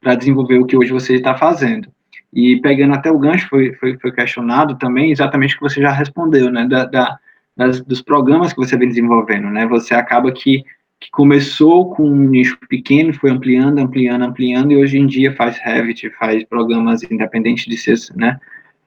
para 0.00 0.14
desenvolver 0.14 0.58
o 0.58 0.66
que 0.66 0.76
hoje 0.76 0.92
você 0.92 1.14
está 1.14 1.34
fazendo. 1.36 1.88
E 2.32 2.60
pegando 2.60 2.94
até 2.94 3.10
o 3.10 3.18
gancho, 3.18 3.48
foi, 3.48 3.72
foi, 3.74 3.98
foi, 3.98 4.12
questionado 4.12 4.76
também 4.78 5.10
exatamente 5.10 5.54
o 5.54 5.58
que 5.58 5.64
você 5.64 5.80
já 5.80 5.90
respondeu, 5.90 6.50
né, 6.50 6.66
da, 6.66 6.84
da 6.84 7.18
das, 7.56 7.80
dos 7.82 8.00
programas 8.00 8.52
que 8.52 8.58
você 8.58 8.76
vem 8.76 8.88
desenvolvendo, 8.88 9.50
né, 9.50 9.66
você 9.66 9.94
acaba 9.94 10.32
que, 10.32 10.64
que 10.98 11.10
começou 11.10 11.94
com 11.94 12.08
um 12.08 12.28
nicho 12.28 12.56
pequeno, 12.68 13.12
foi 13.12 13.30
ampliando, 13.30 13.78
ampliando, 13.78 14.22
ampliando, 14.22 14.72
e 14.72 14.76
hoje 14.76 14.98
em 14.98 15.06
dia 15.06 15.34
faz 15.34 15.58
Revit, 15.58 16.08
faz 16.18 16.42
programas 16.44 17.02
independentes 17.02 17.66
de 17.66 17.76
ser, 17.76 17.96
né, 18.16 18.38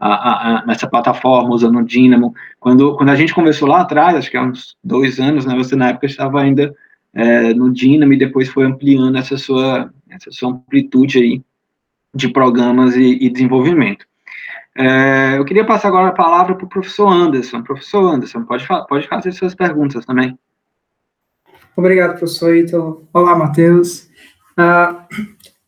a, 0.06 0.60
a, 0.60 0.66
nessa 0.66 0.88
plataforma, 0.88 1.54
usando 1.54 1.80
o 1.80 1.86
Dynamo. 1.86 2.34
Quando, 2.60 2.98
quando 2.98 3.10
a 3.10 3.16
gente 3.16 3.34
conversou 3.34 3.68
lá 3.68 3.82
atrás, 3.82 4.16
acho 4.16 4.30
que 4.30 4.36
há 4.36 4.44
uns 4.44 4.76
dois 4.84 5.20
anos, 5.20 5.46
né, 5.46 5.56
você 5.56 5.76
na 5.76 5.90
época 5.90 6.06
estava 6.06 6.42
ainda 6.42 6.76
é, 7.14 7.54
no 7.54 7.72
Dynamo 7.72 8.12
e 8.12 8.18
depois 8.18 8.50
foi 8.50 8.66
ampliando 8.66 9.18
essa 9.18 9.38
sua, 9.38 9.90
essa 10.10 10.30
sua 10.32 10.52
amplitude 10.52 11.20
aí 11.20 11.42
de 12.14 12.28
programas 12.28 12.96
e, 12.96 13.18
e 13.22 13.30
desenvolvimento. 13.30 14.06
É, 14.76 15.38
eu 15.38 15.46
queria 15.46 15.66
passar 15.66 15.88
agora 15.88 16.10
a 16.10 16.14
palavra 16.14 16.56
para 16.56 16.66
o 16.66 16.70
professor 16.70 17.08
Anderson. 17.08 17.64
Professor 17.64 18.14
Anderson, 18.14 18.44
pode, 18.44 18.68
pode 18.90 19.08
fazer 19.08 19.32
suas 19.32 19.56
perguntas 19.56 20.06
também. 20.06 20.38
Obrigado, 21.78 22.18
professor 22.18 22.56
Ítalo. 22.56 23.08
Olá, 23.14 23.36
Matheus. 23.36 24.10
Uh, 24.60 25.02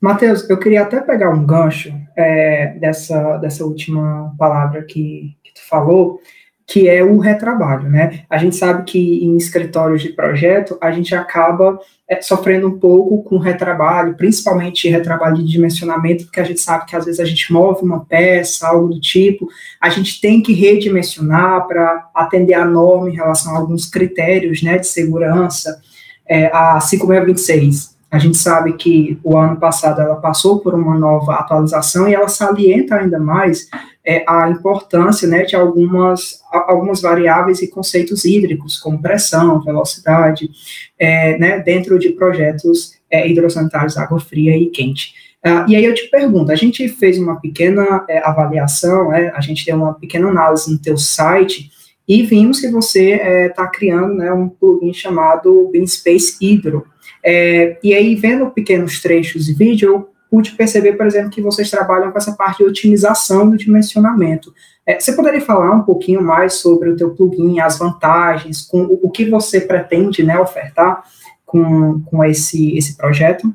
Matheus, 0.01 0.48
eu 0.50 0.60
queria 0.60 0.84
até 0.84 1.00
pegar 1.00 1.32
um 1.32 1.46
gancho 1.46 1.92
é, 2.16 2.76
dessa, 2.80 3.38
dessa 3.38 3.66
última 3.66 4.34
palavra 4.38 4.84
que, 4.84 5.36
que 5.44 5.54
tu 5.54 5.68
falou, 5.68 6.20
que 6.68 6.90
é 6.90 7.04
o 7.04 7.20
retrabalho, 7.20 7.88
né? 7.90 8.24
A 8.28 8.40
gente 8.40 8.56
sabe 8.56 8.84
que 8.86 9.24
em 9.24 9.38
escritórios 9.38 10.02
de 10.02 10.10
projeto 10.10 10.78
a 10.82 10.92
gente 10.92 11.14
acaba 11.14 11.78
é, 12.10 12.20
sofrendo 12.22 12.68
um 12.68 12.80
pouco 12.80 13.24
com 13.24 13.38
retrabalho, 13.38 14.16
principalmente 14.16 14.90
retrabalho 14.90 15.36
de 15.36 15.48
dimensionamento, 15.48 16.26
porque 16.26 16.40
a 16.40 16.44
gente 16.44 16.60
sabe 16.60 16.86
que 16.88 16.96
às 16.96 17.06
vezes 17.06 17.20
a 17.20 17.26
gente 17.26 17.54
move 17.54 17.84
uma 17.84 18.04
peça, 18.04 18.68
algo 18.68 18.88
do 18.88 19.00
tipo, 19.00 19.48
a 19.80 19.90
gente 19.90 20.20
tem 20.20 20.42
que 20.42 20.54
redimensionar 20.54 21.68
para 21.68 22.10
atender 22.16 22.56
a 22.56 22.66
norma 22.66 23.10
em 23.10 23.16
relação 23.16 23.56
a 23.56 23.60
alguns 23.60 23.86
critérios, 23.86 24.64
né, 24.64 24.80
de 24.80 24.88
segurança, 24.88 25.80
é, 26.28 26.48
a 26.48 26.80
5626. 26.80 27.95
A 28.12 28.18
gente 28.20 28.38
sabe 28.38 28.74
que 28.74 29.20
o 29.24 29.38
ano 29.38 29.58
passado 29.58 30.02
ela 30.02 30.16
passou 30.16 30.60
por 30.60 30.74
uma 30.74 30.98
nova 30.98 31.36
atualização 31.36 32.08
e 32.08 32.14
ela 32.14 32.28
salienta 32.28 32.96
ainda 32.96 33.20
mais 33.20 33.68
é, 34.06 34.24
a 34.28 34.50
importância 34.50 35.28
né, 35.28 35.44
de 35.44 35.56
algumas, 35.56 36.40
algumas 36.52 37.02
variáveis 37.02 37.62
e 37.62 37.68
conceitos 37.68 38.24
hídricos, 38.24 38.80
como 38.80 39.02
pressão, 39.02 39.62
velocidade, 39.62 40.50
é, 40.98 41.38
né, 41.38 41.60
dentro 41.60 41.98
de 41.98 42.10
projetos 42.10 42.94
é, 43.10 43.28
hidrossanitários, 43.28 43.98
água 43.98 44.20
fria 44.20 44.56
e 44.56 44.68
quente. 44.68 45.14
Uh, 45.46 45.70
e 45.70 45.76
aí 45.76 45.86
eu 45.86 45.94
te 45.94 46.10
pergunto, 46.10 46.52
a 46.52 46.56
gente 46.56 46.88
fez 46.88 47.20
uma 47.20 47.40
pequena 47.40 48.04
é, 48.10 48.18
avaliação, 48.28 49.10
né, 49.10 49.32
a 49.36 49.42
gente 49.42 49.64
deu 49.64 49.76
uma 49.76 49.94
pequena 49.94 50.28
análise 50.28 50.72
no 50.72 50.80
teu 50.80 50.98
site, 50.98 51.70
e 52.08 52.24
vimos 52.24 52.60
que 52.60 52.68
você 52.70 53.14
está 53.50 53.64
é, 53.64 53.72
criando 53.72 54.16
né, 54.16 54.32
um 54.32 54.48
plugin 54.48 54.94
chamado 54.94 55.70
BeamSpace 55.72 56.38
Hydro. 56.42 56.86
É, 57.25 57.79
e 57.84 57.94
aí, 57.96 58.13
vendo 58.13 58.51
pequenos 58.51 59.01
trechos 59.01 59.46
de 59.46 59.53
vídeo, 59.53 59.89
eu 59.89 60.10
pude 60.29 60.51
perceber, 60.51 60.94
por 60.94 61.08
exemplo, 61.08 61.32
que 61.32 61.41
vocês 61.41 61.72
trabalham 61.72 62.12
com 62.12 62.17
essa 62.17 62.34
parte 62.34 62.60
de 62.60 62.70
otimização 62.70 63.50
do 63.50 63.58
dimensionamento. 63.58 64.53
É, 64.86 65.00
você 65.00 65.13
poderia 65.13 65.41
falar 65.41 65.72
um 65.72 65.82
pouquinho 65.82 66.22
mais 66.22 66.53
sobre 66.53 66.89
o 66.89 66.96
teu 66.96 67.15
plugin, 67.15 67.60
as 67.60 67.79
vantagens, 67.79 68.62
com 68.62 68.84
o, 68.84 69.00
o 69.08 69.10
que 69.10 69.27
você 69.27 69.60
pretende 69.60 70.22
né, 70.22 70.39
ofertar 70.39 71.03
com, 71.44 72.00
com 72.01 72.24
esse, 72.24 72.77
esse 72.77 72.96
projeto? 72.96 73.51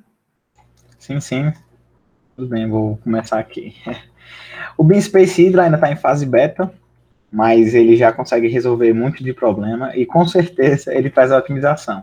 Sim, 0.98 1.20
sim. 1.20 1.52
Tudo 2.34 2.48
bem, 2.48 2.68
vou 2.68 2.98
começar 3.04 3.38
aqui. 3.38 3.74
O 4.76 4.84
Beam 4.84 5.00
Space 5.00 5.42
Hydra 5.42 5.64
ainda 5.64 5.76
está 5.76 5.92
em 5.92 5.96
fase 5.96 6.24
beta, 6.24 6.72
mas 7.30 7.74
ele 7.74 7.96
já 7.96 8.12
consegue 8.12 8.48
resolver 8.48 8.94
muito 8.94 9.22
de 9.22 9.32
problema 9.34 9.94
e 9.94 10.06
com 10.06 10.26
certeza 10.26 10.94
ele 10.94 11.10
faz 11.10 11.30
a 11.30 11.36
otimização. 11.36 12.02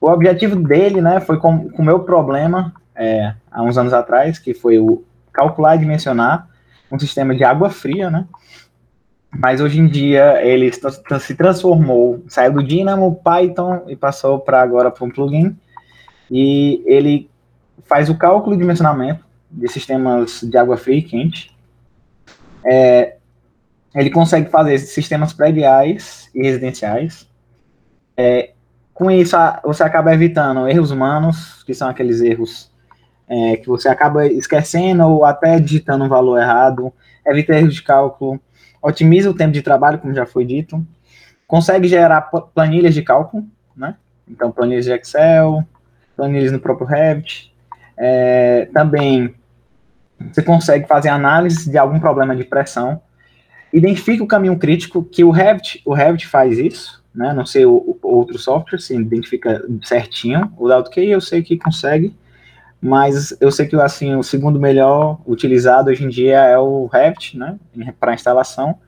O 0.00 0.10
objetivo 0.10 0.56
dele, 0.56 1.00
né, 1.00 1.20
foi 1.20 1.38
com 1.38 1.70
o 1.78 1.82
meu 1.82 2.00
problema 2.00 2.74
é, 2.94 3.34
há 3.50 3.62
uns 3.62 3.78
anos 3.78 3.92
atrás, 3.92 4.38
que 4.38 4.54
foi 4.54 4.78
o 4.78 5.02
calcular 5.32 5.76
e 5.76 5.78
dimensionar 5.78 6.48
um 6.90 6.98
sistema 6.98 7.34
de 7.34 7.42
água 7.42 7.70
fria, 7.70 8.10
né? 8.10 8.26
Mas 9.36 9.60
hoje 9.60 9.80
em 9.80 9.88
dia 9.88 10.40
ele 10.44 10.70
se 10.72 11.34
transformou, 11.34 12.22
saiu 12.28 12.52
do 12.52 12.62
Dynamo, 12.62 13.20
Python 13.24 13.82
e 13.88 13.96
passou 13.96 14.38
para 14.38 14.62
agora 14.62 14.92
para 14.92 15.04
um 15.04 15.10
plugin. 15.10 15.56
E 16.30 16.82
ele 16.86 17.28
faz 17.84 18.08
o 18.08 18.16
cálculo 18.16 18.54
e 18.54 18.58
dimensionamento 18.58 19.24
de 19.50 19.68
sistemas 19.68 20.40
de 20.40 20.56
água 20.56 20.76
fria 20.76 20.98
e 20.98 21.02
quente. 21.02 21.54
É, 22.64 23.16
ele 23.94 24.10
consegue 24.10 24.50
fazer 24.50 24.78
sistemas 24.78 25.32
prediais 25.32 26.30
e 26.32 26.42
residenciais. 26.42 27.28
É, 28.16 28.53
com 28.94 29.10
isso, 29.10 29.36
você 29.64 29.82
acaba 29.82 30.14
evitando 30.14 30.68
erros 30.68 30.92
humanos, 30.92 31.64
que 31.64 31.74
são 31.74 31.88
aqueles 31.88 32.20
erros 32.20 32.72
é, 33.28 33.56
que 33.56 33.66
você 33.66 33.88
acaba 33.88 34.24
esquecendo 34.26 35.04
ou 35.04 35.24
até 35.24 35.58
digitando 35.58 36.04
um 36.04 36.08
valor 36.08 36.38
errado, 36.38 36.92
evita 37.26 37.54
erros 37.54 37.74
de 37.74 37.82
cálculo, 37.82 38.40
otimiza 38.80 39.28
o 39.28 39.34
tempo 39.34 39.52
de 39.52 39.62
trabalho, 39.62 39.98
como 39.98 40.14
já 40.14 40.24
foi 40.24 40.44
dito, 40.44 40.86
consegue 41.46 41.88
gerar 41.88 42.30
planilhas 42.54 42.94
de 42.94 43.02
cálculo, 43.02 43.44
né? 43.76 43.96
Então, 44.28 44.52
planilhas 44.52 44.84
de 44.84 44.92
Excel, 44.92 45.64
planilhas 46.16 46.52
no 46.52 46.60
próprio 46.60 46.86
Revit. 46.86 47.52
É, 47.96 48.68
também 48.72 49.34
você 50.32 50.42
consegue 50.42 50.86
fazer 50.86 51.08
análise 51.08 51.70
de 51.70 51.76
algum 51.76 51.98
problema 51.98 52.34
de 52.34 52.44
pressão, 52.44 53.00
identifica 53.72 54.22
o 54.22 54.26
caminho 54.26 54.56
crítico, 54.56 55.02
que 55.02 55.24
o 55.24 55.30
Revit, 55.30 55.82
o 55.84 55.92
Revit 55.92 56.26
faz 56.26 56.58
isso, 56.58 57.03
né? 57.14 57.32
Não 57.32 57.46
sei 57.46 57.64
o, 57.64 57.98
o 58.02 58.08
outro 58.08 58.38
software, 58.38 58.80
se 58.80 58.94
identifica 58.94 59.64
certinho. 59.82 60.52
O 60.58 60.70
AutoKey 60.70 61.10
eu 61.10 61.20
sei 61.20 61.42
que 61.42 61.56
consegue, 61.56 62.14
mas 62.80 63.36
eu 63.40 63.50
sei 63.50 63.66
que 63.66 63.76
assim 63.76 64.14
o 64.14 64.22
segundo 64.22 64.58
melhor 64.58 65.20
utilizado 65.26 65.90
hoje 65.90 66.04
em 66.04 66.08
dia 66.08 66.40
é 66.40 66.58
o 66.58 66.86
Revit, 66.86 67.38
né? 67.38 67.56
Para 68.00 68.14
instalação. 68.14 68.78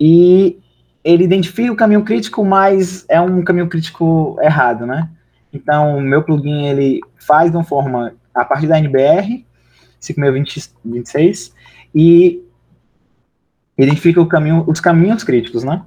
E 0.00 0.58
ele 1.02 1.24
identifica 1.24 1.72
o 1.72 1.76
caminho 1.76 2.04
crítico, 2.04 2.44
mas 2.44 3.04
é 3.08 3.20
um 3.20 3.42
caminho 3.42 3.68
crítico 3.68 4.38
errado, 4.40 4.86
né? 4.86 5.10
Então, 5.52 6.00
meu 6.00 6.22
plugin 6.22 6.66
ele 6.66 7.00
faz 7.16 7.50
de 7.50 7.56
uma 7.56 7.64
forma 7.64 8.14
a 8.34 8.44
partir 8.44 8.66
da 8.66 8.78
NBR 8.78 9.44
5626 9.98 11.54
e 11.94 12.42
identifica 13.76 14.24
caminho, 14.26 14.64
os 14.66 14.80
caminhos 14.80 15.24
críticos, 15.24 15.64
né? 15.64 15.82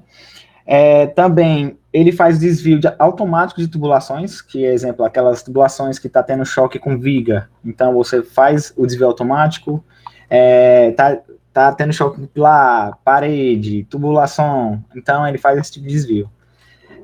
É, 0.74 1.06
também 1.08 1.78
ele 1.92 2.14
faz 2.14 2.40
desvio 2.40 2.80
de, 2.80 2.88
automático 2.98 3.60
de 3.60 3.68
tubulações, 3.68 4.42
que 4.42 4.64
é 4.64 4.74
exemplo, 4.74 5.04
aquelas 5.04 5.44
tubulações 5.44 6.00
que 6.00 6.08
está 6.08 6.24
tendo 6.24 6.46
choque 6.46 6.80
com 6.80 6.98
viga. 6.98 7.50
Então 7.66 7.94
você 7.94 8.24
faz 8.24 8.74
o 8.78 8.88
desvio 8.88 9.08
automático, 9.08 9.84
é, 10.30 10.92
tá, 10.92 11.20
tá 11.52 11.74
tendo 11.74 11.92
choque 11.92 12.22
com 12.22 12.26
pilar, 12.26 12.98
parede, 13.04 13.84
tubulação. 13.84 14.82
Então 14.96 15.28
ele 15.28 15.38
faz 15.38 15.60
esse 15.60 15.74
tipo 15.74 15.86
de 15.86 15.92
desvio. 15.92 16.32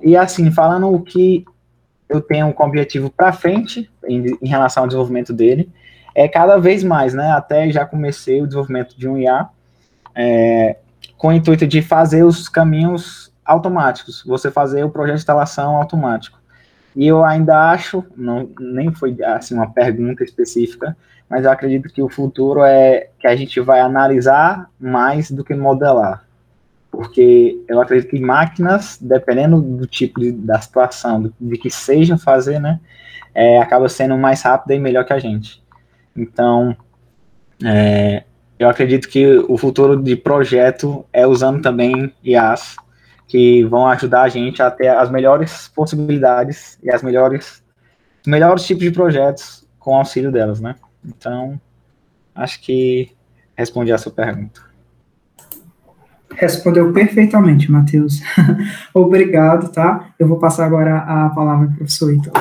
E 0.01 0.15
assim, 0.15 0.49
falando 0.49 0.87
o 0.87 1.01
que 1.01 1.43
eu 2.07 2.21
tenho 2.21 2.53
como 2.53 2.69
objetivo 2.69 3.09
para 3.09 3.33
frente 3.33 3.91
em, 4.07 4.27
em, 4.41 4.47
relação 4.47 4.83
ao 4.83 4.87
desenvolvimento 4.87 5.33
dele, 5.33 5.69
é 6.15 6.25
cada 6.25 6.57
vez 6.57 6.85
mais, 6.85 7.13
né? 7.13 7.31
Até 7.31 7.69
já 7.69 7.85
comecei 7.85 8.41
o 8.41 8.45
desenvolvimento 8.45 8.97
de 8.97 9.09
um 9.09 9.17
IA 9.17 9.49
é, 10.15 10.77
com 11.17 11.27
o 11.27 11.33
intuito 11.33 11.67
de 11.67 11.81
fazer 11.81 12.23
os 12.23 12.47
caminhos 12.47 13.27
automáticos, 13.47 14.23
você 14.25 14.51
fazer 14.51 14.83
o 14.83 14.89
projeto 14.89 15.15
de 15.15 15.21
instalação 15.21 15.75
automático. 15.77 16.37
E 16.95 17.07
eu 17.07 17.23
ainda 17.23 17.71
acho, 17.71 18.03
não, 18.15 18.49
nem 18.59 18.91
foi 18.91 19.15
assim 19.23 19.53
uma 19.55 19.71
pergunta 19.71 20.23
específica, 20.23 20.97
mas 21.29 21.45
eu 21.45 21.51
acredito 21.51 21.89
que 21.89 22.01
o 22.01 22.09
futuro 22.09 22.63
é 22.63 23.09
que 23.19 23.27
a 23.27 23.35
gente 23.35 23.59
vai 23.59 23.79
analisar 23.79 24.69
mais 24.79 25.29
do 25.29 25.43
que 25.43 25.53
modelar. 25.53 26.25
Porque 26.89 27.61
eu 27.67 27.79
acredito 27.79 28.09
que 28.09 28.19
máquinas, 28.19 28.97
dependendo 28.99 29.61
do 29.61 29.85
tipo 29.85 30.19
de, 30.19 30.31
da 30.31 30.59
situação, 30.59 31.31
de, 31.39 31.57
que 31.57 31.69
sejam 31.69 32.17
fazer, 32.17 32.59
né, 32.59 32.79
é, 33.35 33.59
acaba 33.59 33.87
sendo 33.87 34.17
mais 34.17 34.41
rápida 34.41 34.73
e 34.73 34.79
melhor 34.79 35.05
que 35.05 35.13
a 35.13 35.19
gente. 35.19 35.61
Então, 36.15 36.75
é, 37.63 38.23
eu 38.57 38.67
acredito 38.67 39.07
que 39.07 39.37
o 39.47 39.57
futuro 39.57 40.01
de 40.01 40.15
projeto 40.15 41.05
é 41.13 41.27
usando 41.27 41.61
também 41.61 42.11
IAs 42.23 42.75
que 43.27 43.63
vão 43.65 43.87
ajudar 43.87 44.23
a 44.23 44.29
gente 44.29 44.61
a 44.61 44.71
ter 44.71 44.87
as 44.87 45.11
melhores 45.11 45.67
possibilidades 45.67 46.79
e 46.81 46.89
as 46.89 47.03
melhores 47.03 47.63
melhores 48.25 48.65
tipos 48.65 48.83
de 48.83 48.91
projetos 48.91 49.67
com 49.79 49.91
o 49.91 49.95
auxílio 49.95 50.31
delas, 50.31 50.59
né? 50.59 50.75
Então, 51.05 51.59
acho 52.35 52.61
que 52.61 53.11
respondi 53.55 53.91
a 53.91 53.97
sua 53.97 54.11
pergunta. 54.11 54.61
Respondeu 56.35 56.91
perfeitamente, 56.91 57.71
Matheus. 57.71 58.21
Obrigado, 58.93 59.71
tá? 59.71 60.13
Eu 60.19 60.27
vou 60.27 60.37
passar 60.39 60.65
agora 60.65 60.97
a 60.97 61.29
palavra 61.29 61.67
para 61.67 61.73
o 61.73 61.77
professor 61.77 62.13
Ito. 62.13 62.31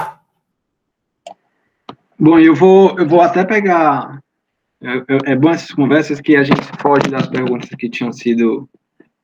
Bom, 2.18 2.38
eu 2.38 2.54
vou, 2.54 2.98
eu 2.98 3.06
vou 3.06 3.20
até 3.20 3.44
pegar. 3.44 4.20
É, 4.82 5.32
é 5.32 5.36
bom 5.36 5.50
essas 5.50 5.70
conversas 5.70 6.20
que 6.20 6.36
a 6.36 6.42
gente 6.42 6.62
foge 6.80 7.08
das 7.08 7.26
perguntas 7.26 7.70
que 7.70 7.88
tinham 7.88 8.12
sido 8.12 8.68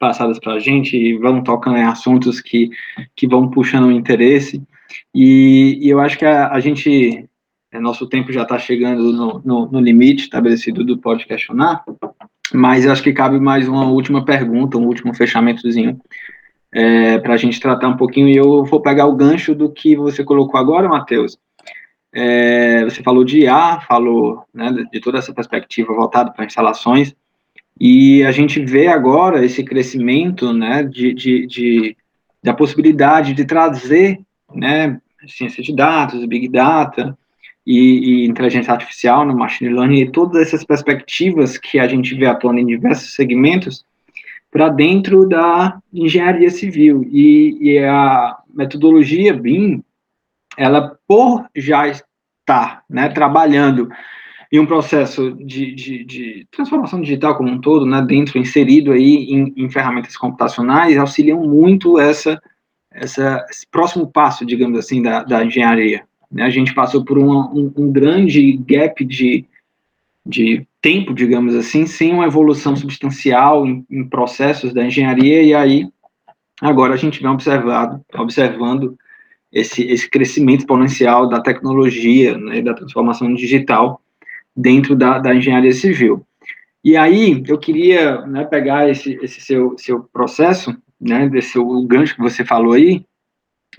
passadas 0.02 0.40
para 0.40 0.54
a 0.54 0.58
gente 0.58 0.96
e 0.96 1.16
vão 1.16 1.44
tocando 1.44 1.76
em 1.76 1.84
assuntos 1.84 2.40
que, 2.40 2.70
que 3.14 3.24
vão 3.24 3.48
puxando 3.48 3.84
o 3.84 3.92
interesse. 3.92 4.60
E, 5.14 5.78
e 5.80 5.88
eu 5.88 6.00
acho 6.00 6.18
que 6.18 6.24
a, 6.24 6.48
a 6.50 6.58
gente, 6.58 7.24
é, 7.70 7.78
nosso 7.78 8.08
tempo 8.08 8.32
já 8.32 8.42
está 8.42 8.58
chegando 8.58 9.12
no, 9.12 9.40
no, 9.44 9.70
no, 9.70 9.80
limite 9.80 10.24
estabelecido 10.24 10.82
do 10.82 10.98
Pode 10.98 11.24
Questionar, 11.24 11.84
mas 12.52 12.84
acho 12.84 13.00
que 13.00 13.12
cabe 13.12 13.38
mais 13.38 13.68
uma 13.68 13.88
última 13.88 14.24
pergunta, 14.24 14.76
um 14.76 14.86
último 14.88 15.14
fechamentozinho, 15.14 16.00
é, 16.74 17.18
para 17.18 17.34
a 17.34 17.36
gente 17.36 17.60
tratar 17.60 17.86
um 17.86 17.96
pouquinho, 17.96 18.28
e 18.28 18.34
eu 18.34 18.64
vou 18.64 18.80
pegar 18.80 19.06
o 19.06 19.14
gancho 19.14 19.54
do 19.54 19.70
que 19.70 19.94
você 19.94 20.24
colocou 20.24 20.58
agora, 20.58 20.88
Matheus. 20.88 21.38
É, 22.12 22.82
você 22.82 23.04
falou 23.04 23.22
de 23.22 23.42
IA, 23.42 23.80
falou 23.86 24.42
né, 24.52 24.84
de 24.90 25.00
toda 25.00 25.18
essa 25.18 25.32
perspectiva 25.32 25.94
voltada 25.94 26.32
para 26.32 26.44
instalações, 26.44 27.14
e 27.84 28.22
a 28.22 28.30
gente 28.30 28.64
vê 28.64 28.86
agora 28.86 29.44
esse 29.44 29.64
crescimento, 29.64 30.52
né, 30.52 30.84
de, 30.84 31.12
de, 31.12 31.46
de 31.48 31.96
da 32.40 32.54
possibilidade 32.54 33.34
de 33.34 33.44
trazer, 33.44 34.20
né, 34.54 35.00
ciência 35.26 35.60
de 35.64 35.74
dados, 35.74 36.24
big 36.26 36.48
data 36.48 37.18
e, 37.66 38.22
e, 38.22 38.28
inteligência 38.28 38.72
artificial 38.72 39.24
no 39.24 39.36
machine 39.36 39.74
learning 39.74 40.02
e 40.02 40.12
todas 40.12 40.42
essas 40.42 40.62
perspectivas 40.62 41.58
que 41.58 41.80
a 41.80 41.88
gente 41.88 42.14
vê 42.14 42.26
atuando 42.26 42.60
em 42.60 42.66
diversos 42.66 43.14
segmentos 43.14 43.84
para 44.48 44.68
dentro 44.68 45.28
da 45.28 45.76
engenharia 45.92 46.50
civil. 46.50 47.04
E, 47.10 47.58
e 47.62 47.78
a 47.80 48.38
metodologia 48.54 49.34
BIM, 49.34 49.82
ela 50.56 50.96
por 51.08 51.46
já 51.52 51.88
estar, 51.88 52.84
né, 52.88 53.08
trabalhando 53.08 53.90
e 54.52 54.60
um 54.60 54.66
processo 54.66 55.32
de, 55.32 55.74
de, 55.74 56.04
de, 56.04 56.46
transformação 56.50 57.00
digital 57.00 57.34
como 57.34 57.50
um 57.50 57.58
todo, 57.58 57.86
né, 57.86 58.02
dentro, 58.02 58.38
inserido 58.38 58.92
aí 58.92 59.24
em, 59.30 59.50
em 59.56 59.70
ferramentas 59.70 60.14
computacionais, 60.14 60.98
auxiliam 60.98 61.38
muito 61.38 61.98
essa, 61.98 62.38
essa, 62.92 63.46
esse 63.48 63.66
próximo 63.66 64.06
passo, 64.06 64.44
digamos 64.44 64.78
assim, 64.78 65.00
da, 65.00 65.24
da 65.24 65.42
engenharia. 65.42 66.04
Né? 66.30 66.42
A 66.42 66.50
gente 66.50 66.74
passou 66.74 67.02
por 67.02 67.16
uma, 67.16 67.50
um, 67.50 67.72
um 67.74 67.90
grande 67.90 68.52
gap 68.58 69.02
de, 69.06 69.46
de 70.24 70.66
tempo, 70.82 71.14
digamos 71.14 71.54
assim, 71.54 71.86
sem 71.86 72.12
uma 72.12 72.26
evolução 72.26 72.76
substancial 72.76 73.66
em, 73.66 73.86
em 73.90 74.04
processos 74.04 74.74
da 74.74 74.84
engenharia, 74.84 75.42
e 75.42 75.54
aí 75.54 75.88
agora 76.60 76.92
a 76.92 76.98
gente 76.98 77.22
vem 77.22 77.30
observado, 77.30 78.04
observando 78.16 78.98
esse, 79.50 79.82
esse 79.84 80.10
crescimento 80.10 80.60
exponencial 80.60 81.26
da 81.26 81.40
tecnologia, 81.40 82.36
né, 82.36 82.60
da 82.60 82.74
transformação 82.74 83.32
digital, 83.32 84.02
dentro 84.56 84.94
da, 84.94 85.18
da 85.18 85.34
engenharia 85.34 85.72
civil. 85.72 86.26
E 86.84 86.96
aí, 86.96 87.42
eu 87.46 87.58
queria 87.58 88.26
né, 88.26 88.44
pegar 88.44 88.88
esse, 88.88 89.18
esse 89.22 89.40
seu, 89.40 89.76
seu 89.78 90.00
processo, 90.12 90.76
né, 91.00 91.28
desse 91.28 91.58
o 91.58 91.82
gancho 91.86 92.16
que 92.16 92.22
você 92.22 92.44
falou 92.44 92.72
aí, 92.72 93.04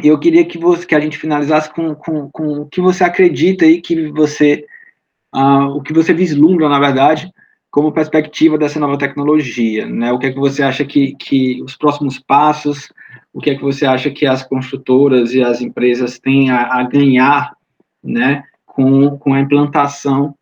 e 0.02 0.08
eu 0.08 0.18
queria 0.18 0.44
que, 0.46 0.58
você, 0.58 0.86
que 0.86 0.96
a 0.96 1.00
gente 1.00 1.18
finalizasse 1.18 1.72
com, 1.72 1.94
com, 1.94 2.30
com 2.32 2.62
o 2.62 2.66
que 2.66 2.82
você 2.82 3.04
acredita 3.04 3.66
aí, 3.66 3.82
que 3.82 4.10
você, 4.10 4.66
uh, 5.36 5.68
o 5.76 5.82
que 5.82 5.94
você 5.94 6.14
vislumbra, 6.14 6.68
na 6.68 6.80
verdade, 6.80 7.32
como 7.70 7.92
perspectiva 7.92 8.58
dessa 8.58 8.80
nova 8.80 8.98
tecnologia, 8.98 9.86
né? 9.88 10.12
O 10.12 10.18
que 10.18 10.28
é 10.28 10.32
que 10.32 10.40
você 10.40 10.64
acha 10.64 10.86
que, 10.86 11.16
que 11.16 11.62
os 11.64 11.76
próximos 11.76 12.20
passos, 12.20 12.92
o 13.34 13.40
que 13.40 13.50
é 13.50 13.56
que 13.56 13.62
você 13.62 13.86
acha 13.86 14.10
que 14.10 14.26
as 14.26 14.44
construtoras 14.44 15.34
e 15.34 15.44
as 15.44 15.62
empresas 15.62 16.20
têm 16.20 16.50
a, 16.50 16.80
a 16.80 16.84
ganhar, 16.84 17.56
né, 18.04 18.44
com, 18.66 19.18
com 19.18 19.34
a 19.34 19.40
implantação 19.40 20.36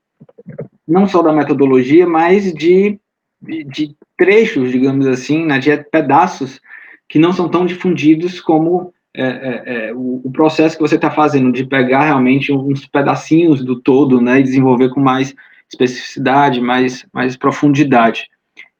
não 0.91 1.08
só 1.08 1.21
da 1.21 1.34
metodologia, 1.34 2.06
mas 2.06 2.54
de 2.54 2.99
de 3.41 3.95
trechos, 4.15 4.71
digamos 4.71 5.08
assim, 5.08 5.45
né, 5.45 5.58
de 5.58 5.75
pedaços 5.86 6.62
que 7.10 7.17
não 7.17 7.34
são 7.34 7.49
tão 7.49 7.65
difundidos 7.65 8.39
como 8.39 8.93
é, 9.13 9.23
é, 9.23 9.63
é, 9.65 9.93
o, 9.93 10.21
o, 10.23 10.32
processo 10.32 10.77
que 10.77 10.82
você 10.82 10.95
está 10.95 11.12
fazendo 11.12 11.51
de 11.51 11.65
pegar 11.65 12.06
realmente 12.06 12.54
uns 12.54 12.86
pedacinhos 12.86 13.63
do 13.65 13.82
todo, 13.82 14.21
né, 14.21 14.39
e 14.39 14.43
desenvolver 14.43 14.89
com 14.89 15.01
mais 15.01 15.36
especificidade, 15.69 16.62
mais, 16.62 17.06
mais 17.12 17.36
profundidade. 17.36 18.30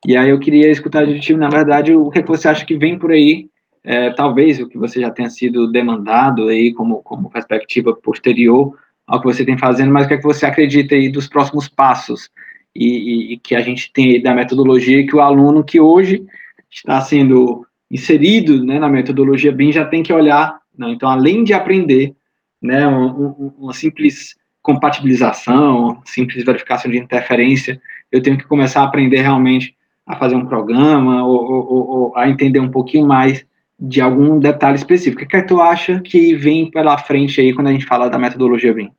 E 0.06 0.16
aí 0.16 0.30
eu 0.30 0.40
queria 0.40 0.70
escutar 0.70 1.06
de 1.06 1.20
ti, 1.20 1.34
na 1.34 1.50
verdade, 1.50 1.94
o 1.94 2.10
que, 2.10 2.20
é 2.20 2.22
que 2.22 2.30
você 2.30 2.48
acha 2.48 2.66
que 2.66 2.78
vem 2.78 2.98
por 2.98 3.12
aí, 3.12 3.50
é, 3.84 4.12
talvez 4.12 4.60
o 4.60 4.68
que 4.68 4.78
você 4.78 5.02
já 5.02 5.10
tenha 5.10 5.30
sido 5.30 5.70
demandado 5.72 6.48
aí 6.48 6.74
como, 6.74 7.02
como 7.02 7.30
perspectiva 7.30 7.94
posterior 7.96 8.78
ao 9.12 9.20
que 9.20 9.26
você 9.26 9.44
tem 9.44 9.58
fazendo, 9.58 9.92
mas 9.92 10.06
o 10.06 10.08
que 10.08 10.14
é 10.14 10.18
que 10.18 10.24
você 10.24 10.46
acredita 10.46 10.96
aí 10.96 11.10
dos 11.10 11.28
próximos 11.28 11.68
passos 11.68 12.30
e, 12.74 12.86
e, 12.86 13.34
e 13.34 13.38
que 13.38 13.54
a 13.54 13.60
gente 13.60 13.92
tem 13.92 14.12
aí 14.12 14.24
da 14.24 14.34
metodologia 14.34 15.06
que 15.06 15.14
o 15.14 15.20
aluno 15.20 15.66
que 15.66 15.82
hoje 15.82 16.24
está 16.72 17.02
sendo 17.02 17.68
inserido 17.92 18.66
né, 18.66 18.80
na 18.80 18.88
metodologia 18.88 19.52
BIM 19.52 19.74
já 19.74 19.84
tem 19.84 20.02
que 20.02 20.14
olhar, 20.14 20.58
né, 20.78 20.90
então 20.92 21.10
além 21.10 21.44
de 21.44 21.54
aprender, 21.54 22.16
né, 22.62 22.88
uma, 22.88 23.36
uma 23.60 23.74
simples 23.74 24.38
compatibilização, 24.62 26.02
simples 26.06 26.46
verificação 26.46 26.90
de 26.90 26.98
interferência, 26.98 27.82
eu 28.10 28.22
tenho 28.22 28.38
que 28.38 28.46
começar 28.46 28.80
a 28.80 28.86
aprender 28.86 29.20
realmente 29.20 29.76
a 30.08 30.16
fazer 30.16 30.36
um 30.36 30.46
programa 30.46 31.26
ou, 31.26 31.44
ou, 31.44 31.90
ou, 31.90 32.18
a 32.18 32.30
entender 32.30 32.62
um 32.62 32.72
pouquinho 32.72 33.08
mais 33.08 33.46
de 33.78 34.00
algum 34.00 34.40
detalhe 34.40 34.78
específico. 34.78 35.22
O 35.22 35.28
que, 35.28 35.36
é 35.36 35.42
que 35.42 35.48
tu 35.48 35.60
acha 35.60 36.00
que 36.00 36.34
vem 36.34 36.72
pela 36.72 36.98
frente 36.98 37.42
aí 37.42 37.54
quando 37.54 37.68
a 37.68 37.72
gente 37.74 37.86
fala 37.86 38.10
da 38.10 38.18
metodologia 38.18 38.74
BIM? 38.74 38.90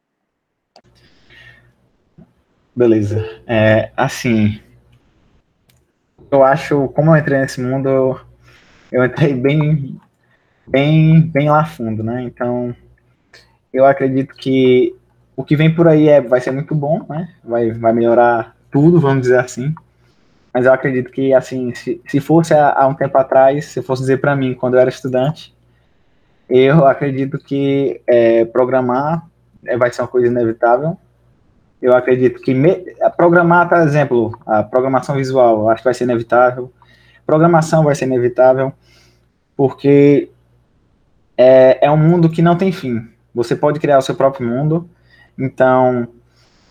Beleza. 2.74 3.24
É, 3.46 3.90
assim, 3.96 4.58
eu 6.30 6.42
acho, 6.42 6.88
como 6.88 7.10
eu 7.10 7.16
entrei 7.16 7.38
nesse 7.38 7.60
mundo, 7.60 8.18
eu, 8.90 9.04
entrei 9.04 9.34
bem, 9.34 10.00
bem, 10.66 11.20
bem 11.20 11.50
lá 11.50 11.64
fundo, 11.64 12.02
né? 12.02 12.22
Então, 12.22 12.74
eu 13.72 13.84
acredito 13.84 14.34
que 14.34 14.94
o 15.36 15.44
que 15.44 15.56
vem 15.56 15.74
por 15.74 15.86
aí 15.86 16.08
é, 16.08 16.20
vai 16.20 16.40
ser 16.40 16.50
muito 16.50 16.74
bom, 16.74 17.04
né? 17.08 17.28
Vai, 17.44 17.70
vai 17.72 17.92
melhorar 17.92 18.56
tudo, 18.70 18.98
vamos 18.98 19.22
dizer 19.22 19.38
assim. 19.38 19.74
Mas 20.52 20.66
eu 20.66 20.72
acredito 20.72 21.10
que, 21.10 21.34
assim, 21.34 21.74
se, 21.74 22.00
se 22.06 22.20
fosse 22.20 22.54
há, 22.54 22.72
há 22.72 22.86
um 22.86 22.94
tempo 22.94 23.16
atrás, 23.18 23.66
se 23.66 23.82
fosse 23.82 24.02
dizer 24.02 24.20
para 24.20 24.36
mim, 24.36 24.54
quando 24.54 24.74
eu 24.74 24.80
era 24.80 24.90
estudante, 24.90 25.54
eu 26.48 26.86
acredito 26.86 27.38
que 27.38 28.00
é, 28.06 28.44
programar 28.44 29.26
é, 29.64 29.76
vai 29.76 29.92
ser 29.92 30.02
uma 30.02 30.08
coisa 30.08 30.26
inevitável. 30.26 30.98
Eu 31.82 31.96
acredito 31.96 32.40
que 32.40 32.54
me, 32.54 32.76
programar, 33.16 33.68
por 33.68 33.78
exemplo, 33.78 34.38
a 34.46 34.62
programação 34.62 35.16
visual, 35.16 35.68
acho 35.68 35.82
que 35.82 35.84
vai 35.84 35.94
ser 35.94 36.04
inevitável. 36.04 36.72
Programação 37.26 37.82
vai 37.82 37.96
ser 37.96 38.04
inevitável, 38.04 38.72
porque 39.56 40.30
é, 41.36 41.86
é 41.86 41.90
um 41.90 41.96
mundo 41.96 42.30
que 42.30 42.40
não 42.40 42.56
tem 42.56 42.70
fim. 42.70 43.04
Você 43.34 43.56
pode 43.56 43.80
criar 43.80 43.98
o 43.98 44.02
seu 44.02 44.14
próprio 44.14 44.46
mundo, 44.46 44.88
então 45.36 46.06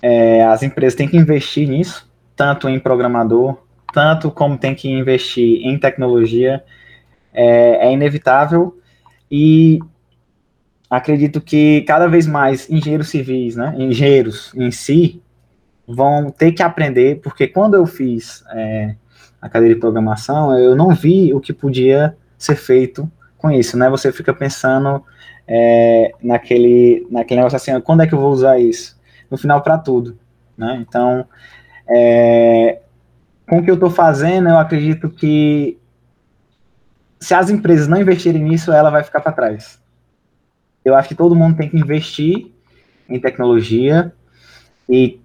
é, 0.01 0.45
as 0.45 0.63
empresas 0.63 0.95
têm 0.95 1.09
que 1.09 1.17
investir 1.17 1.67
nisso, 1.67 2.09
tanto 2.33 2.69
em 2.69 2.79
programador, 2.79 3.57
tanto 3.93 4.31
como 4.31 4.57
tem 4.57 4.73
que 4.73 4.89
investir 4.89 5.65
em 5.67 5.77
tecnologia, 5.77 6.63
é, 7.33 7.87
é 7.87 7.91
inevitável 7.91 8.77
e 9.29 9.79
acredito 10.91 11.39
que 11.39 11.83
cada 11.83 12.05
vez 12.05 12.27
mais 12.27 12.69
engenheiros 12.69 13.07
civis, 13.07 13.55
né, 13.55 13.73
engenheiros 13.77 14.51
em 14.53 14.69
si, 14.71 15.23
vão 15.87 16.29
ter 16.29 16.51
que 16.51 16.61
aprender, 16.61 17.21
porque 17.21 17.47
quando 17.47 17.75
eu 17.75 17.85
fiz 17.85 18.43
é, 18.51 18.95
a 19.41 19.47
cadeira 19.47 19.73
de 19.73 19.79
programação, 19.79 20.57
eu 20.59 20.75
não 20.75 20.89
vi 20.89 21.33
o 21.33 21.39
que 21.39 21.53
podia 21.53 22.15
ser 22.37 22.55
feito 22.55 23.09
com 23.37 23.49
isso, 23.49 23.77
né? 23.77 23.89
Você 23.89 24.11
fica 24.11 24.33
pensando 24.33 25.03
é, 25.47 26.11
naquele, 26.21 27.07
naquele 27.09 27.39
negócio 27.39 27.55
assim, 27.55 27.79
quando 27.81 28.03
é 28.03 28.07
que 28.07 28.13
eu 28.13 28.19
vou 28.19 28.31
usar 28.31 28.59
isso? 28.59 28.99
No 29.29 29.37
final, 29.37 29.61
para 29.61 29.77
tudo, 29.77 30.17
né? 30.57 30.77
Então, 30.87 31.25
é, 31.89 32.81
com 33.47 33.57
o 33.57 33.63
que 33.63 33.71
eu 33.71 33.75
estou 33.75 33.89
fazendo, 33.89 34.49
eu 34.49 34.57
acredito 34.57 35.09
que 35.09 35.77
se 37.19 37.33
as 37.33 37.49
empresas 37.49 37.87
não 37.87 37.99
investirem 37.99 38.43
nisso, 38.43 38.71
ela 38.71 38.89
vai 38.89 39.03
ficar 39.03 39.21
para 39.21 39.31
trás. 39.31 39.80
Eu 40.83 40.95
acho 40.95 41.09
que 41.09 41.15
todo 41.15 41.35
mundo 41.35 41.57
tem 41.57 41.69
que 41.69 41.77
investir 41.77 42.51
em 43.07 43.19
tecnologia 43.19 44.13
e 44.89 45.19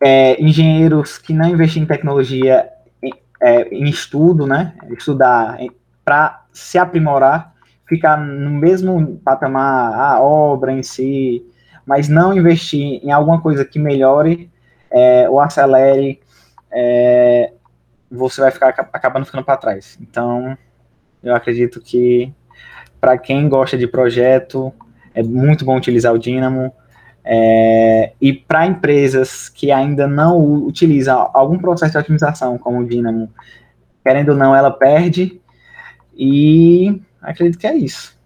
é, 0.00 0.40
engenheiros 0.42 1.18
que 1.18 1.32
não 1.32 1.48
investem 1.48 1.82
em 1.82 1.86
tecnologia, 1.86 2.68
em, 3.02 3.12
é, 3.40 3.62
em 3.68 3.84
estudo, 3.84 4.46
né, 4.46 4.74
estudar 4.90 5.58
para 6.04 6.44
se 6.52 6.78
aprimorar, 6.78 7.54
ficar 7.86 8.16
no 8.16 8.50
mesmo 8.50 9.16
patamar, 9.24 9.94
a 9.94 10.20
obra 10.20 10.72
em 10.72 10.82
si, 10.82 11.44
mas 11.86 12.08
não 12.08 12.34
investir 12.34 13.00
em 13.04 13.10
alguma 13.12 13.40
coisa 13.40 13.64
que 13.64 13.78
melhore 13.78 14.50
é, 14.90 15.28
ou 15.28 15.40
acelere 15.40 16.20
é, 16.70 17.52
você 18.10 18.40
vai 18.40 18.50
ficar 18.50 18.68
acabando 18.68 19.26
ficando 19.26 19.44
para 19.44 19.56
trás. 19.56 19.98
Então, 20.00 20.56
eu 21.22 21.34
acredito 21.34 21.80
que 21.80 22.32
para 23.00 23.16
quem 23.18 23.48
gosta 23.48 23.76
de 23.76 23.86
projeto, 23.86 24.72
é 25.14 25.22
muito 25.22 25.64
bom 25.64 25.76
utilizar 25.76 26.12
o 26.12 26.18
Dynamo. 26.18 26.72
É, 27.24 28.12
e 28.20 28.32
para 28.32 28.66
empresas 28.66 29.48
que 29.48 29.70
ainda 29.70 30.08
não 30.08 30.64
utilizam 30.64 31.30
algum 31.32 31.58
processo 31.58 31.92
de 31.92 31.98
otimização 31.98 32.58
como 32.58 32.80
o 32.80 32.86
Dynamo, 32.86 33.30
querendo 34.04 34.30
ou 34.30 34.36
não, 34.36 34.54
ela 34.54 34.70
perde. 34.70 35.40
E 36.14 37.00
acredito 37.20 37.58
que 37.58 37.66
é 37.66 37.76
isso. 37.76 38.16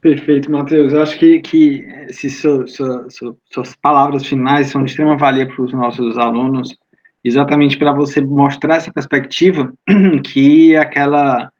Perfeito, 0.00 0.50
Matheus. 0.50 0.92
Eu 0.92 1.02
acho 1.02 1.18
que, 1.18 1.40
que 1.40 2.06
se 2.10 2.30
seu, 2.30 2.64
suas 2.66 3.76
palavras 3.82 4.24
finais 4.24 4.68
são 4.68 4.82
de 4.82 4.90
extrema 4.90 5.16
valia 5.16 5.46
para 5.46 5.62
os 5.62 5.72
nossos 5.72 6.16
alunos 6.16 6.74
exatamente 7.24 7.76
para 7.76 7.92
você 7.92 8.20
mostrar 8.20 8.76
essa 8.76 8.92
perspectiva 8.92 9.72
que 10.24 10.74
aquela, 10.76 11.50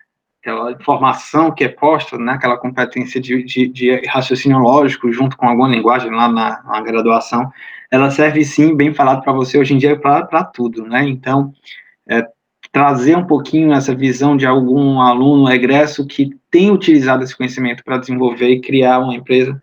aquela 0.41 0.73
informação 0.73 1.53
que 1.53 1.65
é 1.65 1.69
posta, 1.69 2.17
né, 2.17 2.33
aquela 2.33 2.57
competência 2.57 3.21
de, 3.21 3.43
de, 3.43 3.69
de 3.69 4.07
raciocínio 4.07 4.59
lógico 4.59 5.13
junto 5.13 5.37
com 5.37 5.47
alguma 5.47 5.69
linguagem 5.69 6.11
lá 6.11 6.29
na, 6.29 6.63
na 6.63 6.81
graduação, 6.81 7.51
ela 7.91 8.11
serve 8.11 8.45
sim, 8.45 8.75
bem 8.75 8.95
falado 8.95 9.23
para 9.23 9.33
você 9.33 9.59
hoje 9.59 9.75
em 9.75 9.79
dia, 9.79 9.99
para 9.99 10.45
tudo, 10.45 10.85
né, 10.87 11.07
então, 11.07 11.53
é, 12.09 12.27
trazer 12.73 13.17
um 13.17 13.27
pouquinho 13.27 13.73
essa 13.73 13.95
visão 13.95 14.37
de 14.37 14.47
algum 14.47 15.01
aluno 15.01 15.51
egresso 15.53 16.07
que 16.07 16.31
tem 16.51 16.71
utilizado 16.71 17.23
esse 17.23 17.37
conhecimento 17.37 17.85
para 17.85 17.99
desenvolver 17.99 18.49
e 18.49 18.61
criar 18.61 19.01
uma 19.01 19.15
empresa, 19.15 19.61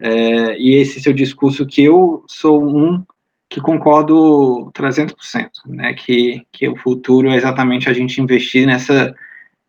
é, 0.00 0.58
e 0.58 0.74
esse 0.76 1.00
seu 1.00 1.12
discurso 1.12 1.66
que 1.66 1.84
eu 1.84 2.24
sou 2.26 2.64
um 2.64 3.04
que 3.50 3.60
concordo 3.60 4.72
300%, 4.72 5.50
né, 5.66 5.92
que, 5.92 6.46
que 6.50 6.66
o 6.66 6.76
futuro 6.76 7.28
é 7.28 7.36
exatamente 7.36 7.90
a 7.90 7.92
gente 7.92 8.20
investir 8.20 8.66
nessa, 8.66 9.14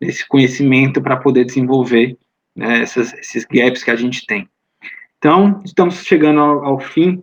nesse 0.00 0.26
conhecimento 0.26 1.00
para 1.00 1.16
poder 1.16 1.44
desenvolver 1.44 2.16
né, 2.54 2.80
essas, 2.82 3.12
esses 3.14 3.44
gaps 3.44 3.82
que 3.82 3.90
a 3.90 3.96
gente 3.96 4.26
tem. 4.26 4.48
Então, 5.18 5.60
estamos 5.64 6.04
chegando 6.04 6.40
ao, 6.40 6.64
ao 6.64 6.80
fim 6.80 7.22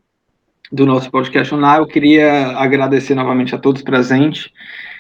do 0.72 0.86
nosso 0.86 1.12
podcast 1.12 1.54
online. 1.54 1.84
Eu 1.84 1.88
queria 1.88 2.58
agradecer 2.58 3.16
novamente 3.16 3.54
a 3.54 3.60
todos 3.60 3.82
presentes 3.82 4.50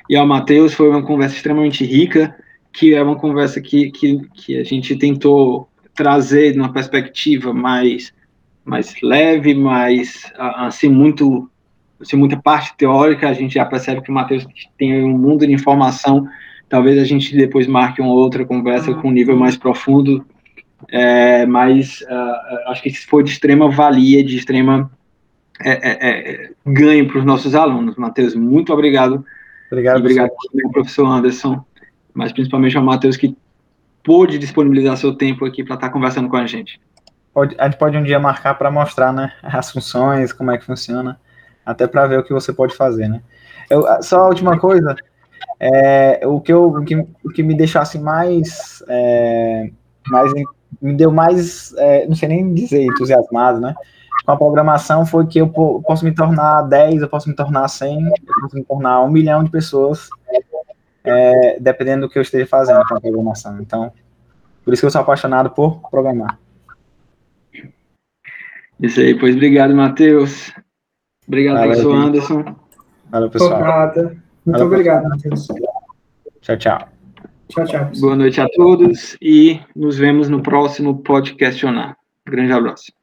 e 0.10 0.16
ao 0.16 0.28
Matheus. 0.28 0.74
Foi 0.74 0.90
uma 0.90 1.04
conversa 1.04 1.36
extremamente 1.36 1.84
rica, 1.84 2.36
que 2.72 2.94
é 2.94 3.02
uma 3.02 3.16
conversa 3.16 3.60
que, 3.60 3.92
que, 3.92 4.20
que 4.34 4.58
a 4.58 4.64
gente 4.64 4.96
tentou 4.96 5.68
trazer 5.96 6.56
numa 6.56 6.72
perspectiva 6.72 7.54
mais 7.54 8.14
mais 8.66 8.96
leve, 9.02 9.54
mais 9.54 10.32
assim 10.38 10.88
muito 10.88 11.50
assim, 12.00 12.16
muita 12.16 12.38
parte 12.38 12.76
teórica, 12.78 13.30
a 13.30 13.34
gente 13.34 13.56
já 13.56 13.66
percebe 13.66 14.02
que 14.02 14.10
o 14.10 14.14
Matheus 14.14 14.46
tem 14.78 15.04
um 15.04 15.18
mundo 15.18 15.46
de 15.46 15.54
informação, 15.54 16.28
talvez 16.74 16.98
a 16.98 17.04
gente 17.04 17.38
depois 17.38 17.68
marque 17.68 18.02
uma 18.02 18.12
outra 18.12 18.44
conversa 18.44 18.90
uhum. 18.90 19.00
com 19.00 19.08
um 19.10 19.12
nível 19.12 19.38
mais 19.38 19.56
profundo, 19.56 20.26
é, 20.90 21.46
mas 21.46 22.02
uh, 22.02 22.72
acho 22.72 22.82
que 22.82 22.90
isso 22.90 23.08
foi 23.08 23.24
de 23.24 23.30
extrema 23.30 23.70
valia, 23.70 24.24
de 24.24 24.36
extrema 24.36 24.90
é, 25.64 25.70
é, 25.72 26.32
é 26.32 26.50
ganho 26.66 27.08
para 27.08 27.20
os 27.20 27.26
nossos 27.26 27.54
alunos. 27.54 27.96
Matheus, 27.96 28.34
muito 28.34 28.74
obrigado. 28.74 29.24
Obrigado, 29.72 30.00
obrigado 30.00 30.32
ao 30.66 30.72
professor 30.72 31.06
Anderson, 31.06 31.64
mas 32.12 32.32
principalmente 32.32 32.76
ao 32.76 32.84
Matheus 32.84 33.18
que 33.18 33.38
pôde 34.04 34.40
disponibilizar 34.40 34.98
seu 34.98 35.14
tempo 35.14 35.46
aqui 35.46 35.64
para 35.64 35.76
estar 35.76 35.92
conversando 35.92 36.28
com 36.28 36.38
a 36.38 36.48
gente. 36.48 36.82
Pode, 37.32 37.56
a 37.60 37.66
gente 37.66 37.78
pode 37.78 37.96
um 37.98 38.04
dia 38.04 38.20
marcar 38.20 38.56
para 38.56 38.72
mostrar 38.72 39.14
né, 39.14 39.32
as 39.44 39.72
funções, 39.72 40.34
como 40.34 40.50
é 40.50 40.58
que 40.58 40.66
funciona 40.66 41.20
até 41.64 41.86
para 41.86 42.08
ver 42.08 42.18
o 42.18 42.24
que 42.24 42.34
você 42.34 42.52
pode 42.52 42.76
fazer, 42.76 43.08
né? 43.08 43.22
Eu, 43.70 43.86
só 44.02 44.22
a 44.22 44.28
última 44.30 44.58
coisa, 44.58 44.96
é, 45.60 46.26
o, 46.26 46.40
que 46.40 46.52
eu, 46.52 46.66
o, 46.66 46.84
que, 46.84 46.96
o 46.96 47.30
que 47.30 47.44
me 47.44 47.56
deixasse 47.56 48.00
mais, 48.00 48.84
é, 48.88 49.70
mais 50.08 50.32
me 50.82 50.94
deu 50.94 51.12
mais, 51.12 51.74
é, 51.78 52.06
não 52.08 52.16
sei 52.16 52.30
nem 52.30 52.54
dizer, 52.54 52.84
entusiasmado, 52.84 53.60
né? 53.60 53.74
com 54.26 54.32
a 54.32 54.38
programação 54.38 55.06
foi 55.06 55.28
que 55.28 55.40
eu 55.40 55.50
posso 55.50 56.06
me 56.06 56.14
tornar 56.14 56.62
10, 56.64 57.02
eu 57.02 57.10
posso 57.10 57.28
me 57.28 57.36
tornar 57.36 57.68
100, 57.68 58.06
eu 58.06 58.14
posso 58.42 58.56
me 58.56 58.64
tornar 58.64 59.02
um 59.02 59.12
milhão 59.12 59.44
de 59.44 59.52
pessoas, 59.52 60.08
é, 61.04 61.60
dependendo 61.60 62.08
do 62.08 62.10
que 62.10 62.18
eu 62.18 62.22
esteja 62.22 62.48
fazendo 62.48 62.86
com 62.88 62.96
a 62.96 63.02
programação. 63.02 63.62
Então, 63.62 63.92
por 64.64 64.74
isso 64.74 64.82
que 64.82 64.86
eu 64.86 64.92
sou 64.92 65.02
apaixonado 65.02 65.50
por 65.50 65.90
programar. 65.90 66.40
Isso 68.80 69.00
aí, 69.00 69.18
pois 69.18 69.36
obrigado, 69.36 69.76
Matheus. 69.76 70.54
Obrigado, 71.28 71.56
Valeu, 71.56 71.72
professor. 71.72 71.96
Anderson. 71.96 72.56
Valeu, 73.10 73.30
pessoal. 73.30 73.52
Obrigado. 73.52 74.23
Muito 74.46 74.64
obrigado, 74.64 75.08
Matheus. 75.10 75.48
Tchau, 76.42 76.58
tchau. 76.58 76.90
Tchau, 77.50 77.66
tchau. 77.66 77.92
Boa 78.00 78.16
noite 78.16 78.42
a 78.42 78.48
todos 78.50 79.16
e 79.22 79.60
nos 79.76 79.98
vemos 79.98 80.30
no 80.30 80.42
próximo 80.42 80.98
podcast. 81.04 81.64
Grande 82.26 82.52
abraço. 82.52 83.03